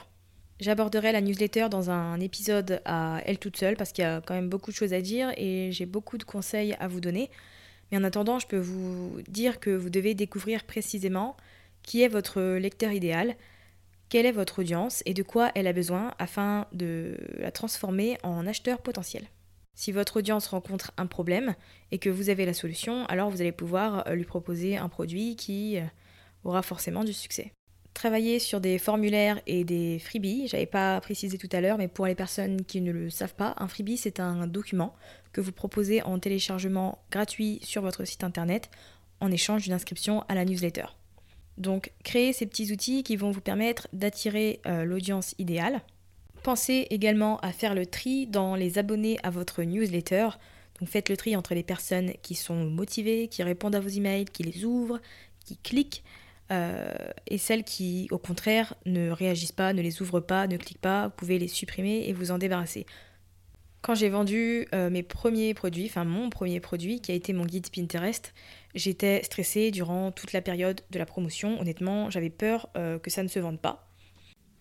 J'aborderai 0.59 1.13
la 1.13 1.21
newsletter 1.21 1.69
dans 1.71 1.91
un 1.91 2.19
épisode 2.19 2.81
à 2.85 3.21
elle 3.25 3.39
toute 3.39 3.57
seule 3.57 3.77
parce 3.77 3.93
qu'il 3.93 4.03
y 4.03 4.07
a 4.07 4.21
quand 4.21 4.35
même 4.35 4.49
beaucoup 4.49 4.73
de 4.73 4.77
choses 4.77 4.93
à 4.93 5.01
dire 5.01 5.33
et 5.37 5.71
j'ai 5.71 5.87
beaucoup 5.87 6.19
de 6.19 6.25
conseils 6.25 6.75
à 6.81 6.89
vous 6.89 7.01
donner. 7.01 7.31
Mais 7.91 7.99
en 7.99 8.05
attendant, 8.05 8.41
je 8.41 8.49
peux 8.49 8.59
vous 8.59 9.21
dire 9.29 9.61
que 9.61 9.71
vous 9.71 9.91
devez 9.91 10.15
découvrir 10.15 10.65
précisément 10.65 11.37
qui 11.83 12.03
est 12.03 12.09
votre 12.09 12.41
lecteur 12.57 12.91
idéal, 12.91 13.37
quelle 14.09 14.27
est 14.27 14.33
votre 14.33 14.61
audience 14.61 15.03
et 15.07 15.15
de 15.15 15.23
quoi 15.23 15.51
elle 15.55 15.67
a 15.67 15.73
besoin 15.73 16.15
afin 16.19 16.67
de 16.73 17.17
la 17.39 17.51
transformer 17.51 18.19
en 18.23 18.47
acheteur 18.47 18.81
potentiel. 18.81 19.27
Si 19.75 19.91
votre 19.91 20.19
audience 20.19 20.47
rencontre 20.47 20.93
un 20.97 21.07
problème 21.07 21.55
et 21.91 21.99
que 21.99 22.11
vous 22.11 22.29
avez 22.29 22.47
la 22.47 22.55
solution, 22.55 23.07
alors 23.07 23.31
vous 23.31 23.41
allez 23.41 23.53
pouvoir 23.53 24.07
euh, 24.07 24.15
lui 24.15 24.25
proposer 24.25 24.77
un 24.77 24.89
produit 24.89 25.35
qui 25.37 25.79
euh, 25.79 25.83
aura 26.45 26.63
forcément 26.63 27.03
du 27.03 27.13
succès. 27.13 27.53
Travailler 27.93 28.39
sur 28.39 28.61
des 28.61 28.79
formulaires 28.79 29.41
et 29.47 29.65
des 29.65 29.99
freebies, 29.99 30.49
j'avais 30.49 30.67
pas 30.67 31.01
précisé 31.01 31.39
tout 31.39 31.49
à 31.53 31.61
l'heure, 31.61 31.79
mais 31.79 31.89
pour 31.89 32.07
les 32.07 32.15
personnes 32.15 32.65
qui 32.65 32.81
ne 32.81 32.93
le 32.93 33.09
savent 33.11 33.35
pas, 33.35 33.55
un 33.59 33.69
freebie 33.69 33.97
c'est 33.97 34.21
un 34.21 34.47
document 34.47 34.95
que 35.33 35.41
vous 35.41 35.53
proposez 35.53 36.03
en 36.03 36.19
téléchargement 36.19 36.99
gratuit 37.11 37.61
sur 37.63 37.83
votre 37.83 38.05
site 38.05 38.25
internet 38.25 38.71
en 39.21 39.31
échange 39.31 39.63
d'une 39.63 39.73
inscription 39.73 40.25
à 40.29 40.35
la 40.35 40.45
newsletter. 40.45 40.87
Donc, 41.59 41.93
créez 42.03 42.33
ces 42.33 42.47
petits 42.47 42.73
outils 42.73 43.03
qui 43.03 43.17
vont 43.17 43.31
vous 43.31 43.41
permettre 43.41 43.89
d'attirer 43.93 44.61
euh, 44.67 44.85
l'audience 44.85 45.35
idéale. 45.39 45.83
Pensez 46.43 46.87
également 46.91 47.39
à 47.39 47.53
faire 47.53 47.75
le 47.75 47.87
tri 47.87 48.27
dans 48.27 48.55
les 48.55 48.79
abonnés 48.79 49.19
à 49.23 49.31
votre 49.31 49.63
newsletter. 49.63 50.29
Donc, 50.81 50.89
faites 50.89 51.09
le 51.09 51.17
tri 51.17 51.37
entre 51.37 51.55
les 51.55 51.63
personnes 51.63 52.13
qui 52.23 52.35
sont 52.35 52.65
motivées, 52.65 53.29
qui 53.29 53.43
répondent 53.43 53.77
à 53.77 53.81
vos 53.81 53.89
emails, 53.89 54.27
qui 54.27 54.43
les 54.43 54.65
ouvrent, 54.65 55.01
qui 55.45 55.57
cliquent, 55.57 56.03
euh, 56.51 56.93
et 57.27 57.39
celles 57.39 57.65
qui, 57.65 58.09
au 58.11 58.19
contraire, 58.19 58.75
ne 58.85 59.11
réagissent 59.11 59.53
pas, 59.53 59.73
ne 59.73 59.81
les 59.81 60.03
ouvrent 60.03 60.21
pas, 60.21 60.47
ne 60.47 60.57
cliquent 60.57 60.81
pas. 60.81 61.07
Vous 61.09 61.15
pouvez 61.17 61.39
les 61.39 61.49
supprimer 61.49 62.09
et 62.09 62.13
vous 62.13 62.31
en 62.31 62.39
débarrasser. 62.39 62.87
Quand 63.81 63.95
j'ai 63.95 64.09
vendu 64.09 64.67
euh, 64.75 64.89
mes 64.91 65.03
premiers 65.03 65.53
produits, 65.53 65.87
enfin 65.87 66.05
mon 66.05 66.31
premier 66.31 66.59
produit 66.59 67.01
qui 67.01 67.13
a 67.13 67.15
été 67.15 67.33
mon 67.33 67.45
guide 67.45 67.69
Pinterest, 67.71 68.33
j'étais 68.75 69.23
stressée 69.23 69.71
durant 69.71 70.13
toute 70.13 70.33
la 70.33 70.43
période 70.43 70.81
de 70.91 70.99
la 70.99 71.07
promotion. 71.07 71.61
Honnêtement, 71.61 72.11
j'avais 72.11 72.31
peur 72.31 72.69
euh, 72.77 72.99
que 72.99 73.11
ça 73.11 73.23
ne 73.23 73.29
se 73.29 73.39
vende 73.39 73.61
pas. 73.61 73.91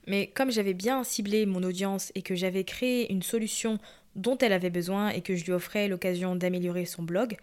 Mais 0.08 0.28
comme 0.28 0.52
j'avais 0.52 0.74
bien 0.74 1.04
ciblé 1.04 1.46
mon 1.46 1.64
audience 1.64 2.12
et 2.16 2.22
que 2.22 2.36
j'avais 2.36 2.64
créé 2.64 3.12
une 3.12 3.24
solution 3.24 3.80
dont 4.16 4.38
elle 4.38 4.54
avait 4.54 4.70
besoin 4.70 5.10
et 5.10 5.22
que 5.22 5.36
je 5.36 5.46
lui 5.46 5.54
offrais 5.54 5.88
l'occasion 5.88 6.36
d'améliorer 6.36 6.86
son 6.86 7.04
blog, 7.04 7.38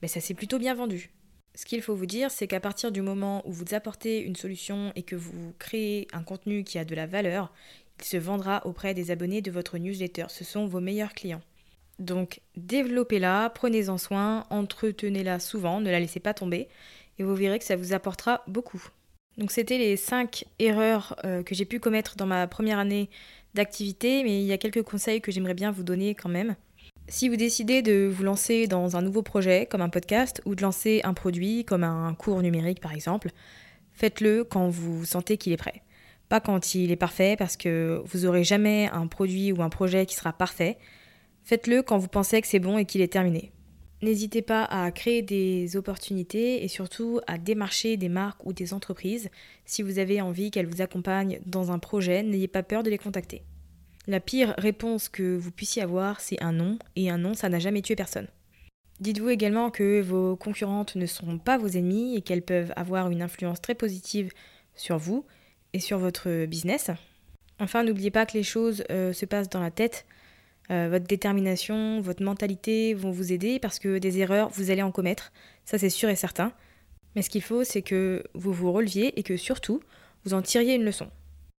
ben 0.00 0.08
ça 0.08 0.20
s'est 0.20 0.34
plutôt 0.34 0.58
bien 0.58 0.74
vendu. 0.74 1.10
Ce 1.54 1.64
qu'il 1.64 1.80
faut 1.80 1.94
vous 1.94 2.06
dire, 2.06 2.30
c'est 2.30 2.46
qu'à 2.46 2.60
partir 2.60 2.92
du 2.92 3.00
moment 3.00 3.42
où 3.46 3.52
vous 3.52 3.72
apportez 3.72 4.20
une 4.20 4.36
solution 4.36 4.92
et 4.94 5.02
que 5.02 5.16
vous 5.16 5.54
créez 5.58 6.06
un 6.12 6.22
contenu 6.22 6.64
qui 6.64 6.78
a 6.78 6.84
de 6.84 6.94
la 6.94 7.06
valeur, 7.06 7.52
il 7.98 8.04
se 8.04 8.18
vendra 8.18 8.66
auprès 8.66 8.92
des 8.92 9.10
abonnés 9.10 9.40
de 9.40 9.50
votre 9.50 9.78
newsletter. 9.78 10.26
Ce 10.28 10.44
sont 10.44 10.66
vos 10.66 10.80
meilleurs 10.80 11.14
clients. 11.14 11.40
Donc 11.98 12.40
développez-la, 12.56 13.50
prenez-en 13.54 13.98
soin, 13.98 14.46
entretenez-la 14.50 15.38
souvent, 15.38 15.80
ne 15.80 15.90
la 15.90 16.00
laissez 16.00 16.20
pas 16.20 16.34
tomber 16.34 16.68
et 17.18 17.22
vous 17.22 17.34
verrez 17.34 17.58
que 17.58 17.64
ça 17.64 17.76
vous 17.76 17.92
apportera 17.92 18.42
beaucoup. 18.46 18.82
Donc 19.38 19.50
c'était 19.50 19.78
les 19.78 19.96
5 19.96 20.44
erreurs 20.58 21.16
euh, 21.24 21.42
que 21.42 21.54
j'ai 21.54 21.64
pu 21.64 21.80
commettre 21.80 22.16
dans 22.16 22.26
ma 22.26 22.46
première 22.46 22.78
année 22.78 23.08
d'activité, 23.54 24.22
mais 24.24 24.40
il 24.40 24.46
y 24.46 24.52
a 24.52 24.58
quelques 24.58 24.82
conseils 24.82 25.20
que 25.20 25.32
j'aimerais 25.32 25.54
bien 25.54 25.70
vous 25.70 25.82
donner 25.82 26.14
quand 26.14 26.28
même. 26.28 26.56
Si 27.08 27.28
vous 27.28 27.36
décidez 27.36 27.82
de 27.82 28.10
vous 28.12 28.24
lancer 28.24 28.66
dans 28.66 28.96
un 28.96 29.02
nouveau 29.02 29.22
projet 29.22 29.66
comme 29.66 29.80
un 29.80 29.88
podcast 29.88 30.42
ou 30.44 30.54
de 30.54 30.62
lancer 30.62 31.00
un 31.04 31.14
produit 31.14 31.64
comme 31.64 31.84
un 31.84 32.14
cours 32.14 32.42
numérique 32.42 32.80
par 32.80 32.92
exemple, 32.92 33.30
faites-le 33.92 34.44
quand 34.44 34.68
vous 34.68 35.04
sentez 35.04 35.38
qu'il 35.38 35.52
est 35.52 35.58
prêt 35.58 35.82
pas 36.28 36.40
quand 36.40 36.74
il 36.74 36.90
est 36.90 36.96
parfait, 36.96 37.36
parce 37.38 37.56
que 37.56 38.02
vous 38.04 38.20
n'aurez 38.20 38.44
jamais 38.44 38.88
un 38.92 39.06
produit 39.06 39.52
ou 39.52 39.62
un 39.62 39.68
projet 39.68 40.06
qui 40.06 40.14
sera 40.14 40.32
parfait. 40.32 40.78
Faites-le 41.46 41.84
quand 41.84 41.96
vous 41.96 42.08
pensez 42.08 42.40
que 42.40 42.48
c'est 42.48 42.58
bon 42.58 42.76
et 42.76 42.84
qu'il 42.84 43.00
est 43.00 43.12
terminé. 43.12 43.52
N'hésitez 44.02 44.42
pas 44.42 44.64
à 44.64 44.90
créer 44.90 45.22
des 45.22 45.76
opportunités 45.76 46.64
et 46.64 46.68
surtout 46.68 47.20
à 47.28 47.38
démarcher 47.38 47.96
des 47.96 48.08
marques 48.08 48.44
ou 48.44 48.52
des 48.52 48.74
entreprises. 48.74 49.30
Si 49.64 49.82
vous 49.82 50.00
avez 50.00 50.20
envie 50.20 50.50
qu'elles 50.50 50.66
vous 50.66 50.82
accompagnent 50.82 51.38
dans 51.46 51.70
un 51.70 51.78
projet, 51.78 52.24
n'ayez 52.24 52.48
pas 52.48 52.64
peur 52.64 52.82
de 52.82 52.90
les 52.90 52.98
contacter. 52.98 53.44
La 54.08 54.18
pire 54.18 54.56
réponse 54.58 55.08
que 55.08 55.36
vous 55.36 55.52
puissiez 55.52 55.82
avoir, 55.82 56.20
c'est 56.20 56.42
un 56.42 56.50
non, 56.50 56.80
et 56.96 57.10
un 57.10 57.18
non, 57.18 57.34
ça 57.34 57.48
n'a 57.48 57.60
jamais 57.60 57.80
tué 57.80 57.94
personne. 57.94 58.26
Dites-vous 58.98 59.28
également 59.28 59.70
que 59.70 60.00
vos 60.00 60.34
concurrentes 60.34 60.96
ne 60.96 61.06
sont 61.06 61.38
pas 61.38 61.58
vos 61.58 61.68
ennemis 61.68 62.16
et 62.16 62.22
qu'elles 62.22 62.42
peuvent 62.42 62.72
avoir 62.74 63.08
une 63.08 63.22
influence 63.22 63.60
très 63.60 63.76
positive 63.76 64.32
sur 64.74 64.98
vous 64.98 65.24
et 65.74 65.80
sur 65.80 65.98
votre 65.98 66.46
business. 66.46 66.90
Enfin, 67.60 67.84
n'oubliez 67.84 68.10
pas 68.10 68.26
que 68.26 68.36
les 68.36 68.42
choses 68.42 68.82
euh, 68.90 69.12
se 69.12 69.26
passent 69.26 69.48
dans 69.48 69.60
la 69.60 69.70
tête 69.70 70.06
euh, 70.70 70.88
votre 70.90 71.06
détermination, 71.06 72.00
votre 72.00 72.22
mentalité 72.22 72.94
vont 72.94 73.10
vous 73.10 73.32
aider 73.32 73.58
parce 73.58 73.78
que 73.78 73.98
des 73.98 74.18
erreurs, 74.18 74.50
vous 74.50 74.70
allez 74.70 74.82
en 74.82 74.90
commettre, 74.90 75.32
ça 75.64 75.78
c'est 75.78 75.90
sûr 75.90 76.08
et 76.08 76.16
certain. 76.16 76.52
Mais 77.14 77.22
ce 77.22 77.30
qu'il 77.30 77.42
faut, 77.42 77.64
c'est 77.64 77.82
que 77.82 78.22
vous 78.34 78.52
vous 78.52 78.72
releviez 78.72 79.18
et 79.18 79.22
que 79.22 79.36
surtout, 79.36 79.80
vous 80.24 80.34
en 80.34 80.42
tiriez 80.42 80.74
une 80.74 80.84
leçon. 80.84 81.08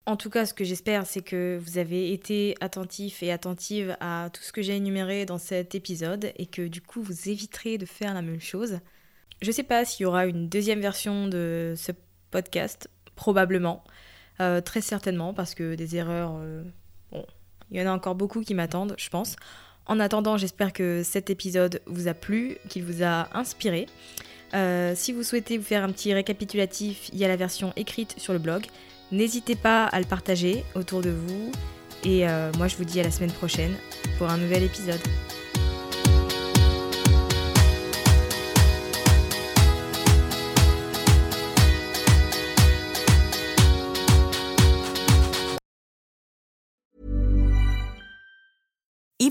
En 0.05 0.15
tout 0.15 0.29
cas, 0.29 0.45
ce 0.45 0.53
que 0.53 0.63
j'espère, 0.63 1.05
c'est 1.05 1.21
que 1.21 1.59
vous 1.61 1.77
avez 1.77 2.13
été 2.13 2.55
attentif 2.61 3.23
et 3.23 3.31
attentive 3.31 3.97
à 3.99 4.29
tout 4.31 4.41
ce 4.41 4.53
que 4.53 4.61
j'ai 4.61 4.75
énuméré 4.75 5.25
dans 5.25 5.37
cet 5.37 5.75
épisode 5.75 6.31
et 6.37 6.45
que 6.45 6.67
du 6.67 6.81
coup, 6.81 7.01
vous 7.01 7.27
éviterez 7.27 7.77
de 7.77 7.85
faire 7.85 8.13
la 8.13 8.21
même 8.21 8.39
chose. 8.39 8.79
Je 9.41 9.47
ne 9.47 9.51
sais 9.51 9.63
pas 9.63 9.83
s'il 9.83 10.03
y 10.03 10.05
aura 10.05 10.25
une 10.25 10.47
deuxième 10.47 10.79
version 10.79 11.27
de 11.27 11.73
ce 11.75 11.91
podcast, 12.31 12.89
probablement, 13.15 13.83
euh, 14.39 14.61
très 14.61 14.81
certainement, 14.81 15.33
parce 15.33 15.55
que 15.55 15.75
des 15.75 15.97
erreurs, 15.97 16.37
euh, 16.37 16.63
bon, 17.11 17.25
il 17.71 17.79
y 17.79 17.83
en 17.83 17.91
a 17.91 17.95
encore 17.95 18.15
beaucoup 18.15 18.41
qui 18.41 18.53
m'attendent, 18.53 18.95
je 18.97 19.09
pense. 19.09 19.35
En 19.85 19.99
attendant, 19.99 20.37
j'espère 20.37 20.73
que 20.73 21.01
cet 21.03 21.29
épisode 21.29 21.81
vous 21.85 22.07
a 22.07 22.13
plu, 22.13 22.57
qu'il 22.67 22.83
vous 22.83 23.03
a 23.03 23.29
inspiré. 23.37 23.87
Euh, 24.53 24.93
si 24.95 25.13
vous 25.13 25.23
souhaitez 25.23 25.57
vous 25.57 25.63
faire 25.63 25.83
un 25.83 25.91
petit 25.91 26.13
récapitulatif, 26.13 27.09
il 27.13 27.19
y 27.19 27.25
a 27.25 27.27
la 27.27 27.35
version 27.35 27.73
écrite 27.75 28.15
sur 28.17 28.33
le 28.33 28.39
blog. 28.39 28.65
N'hésitez 29.11 29.55
pas 29.55 29.85
à 29.85 29.99
le 29.99 30.05
partager 30.05 30.63
autour 30.75 31.01
de 31.01 31.09
vous. 31.09 31.51
Et 32.03 32.27
euh, 32.27 32.51
moi, 32.57 32.67
je 32.67 32.75
vous 32.75 32.85
dis 32.85 32.99
à 32.99 33.03
la 33.03 33.11
semaine 33.11 33.31
prochaine 33.31 33.73
pour 34.17 34.29
un 34.29 34.37
nouvel 34.37 34.63
épisode. 34.63 35.01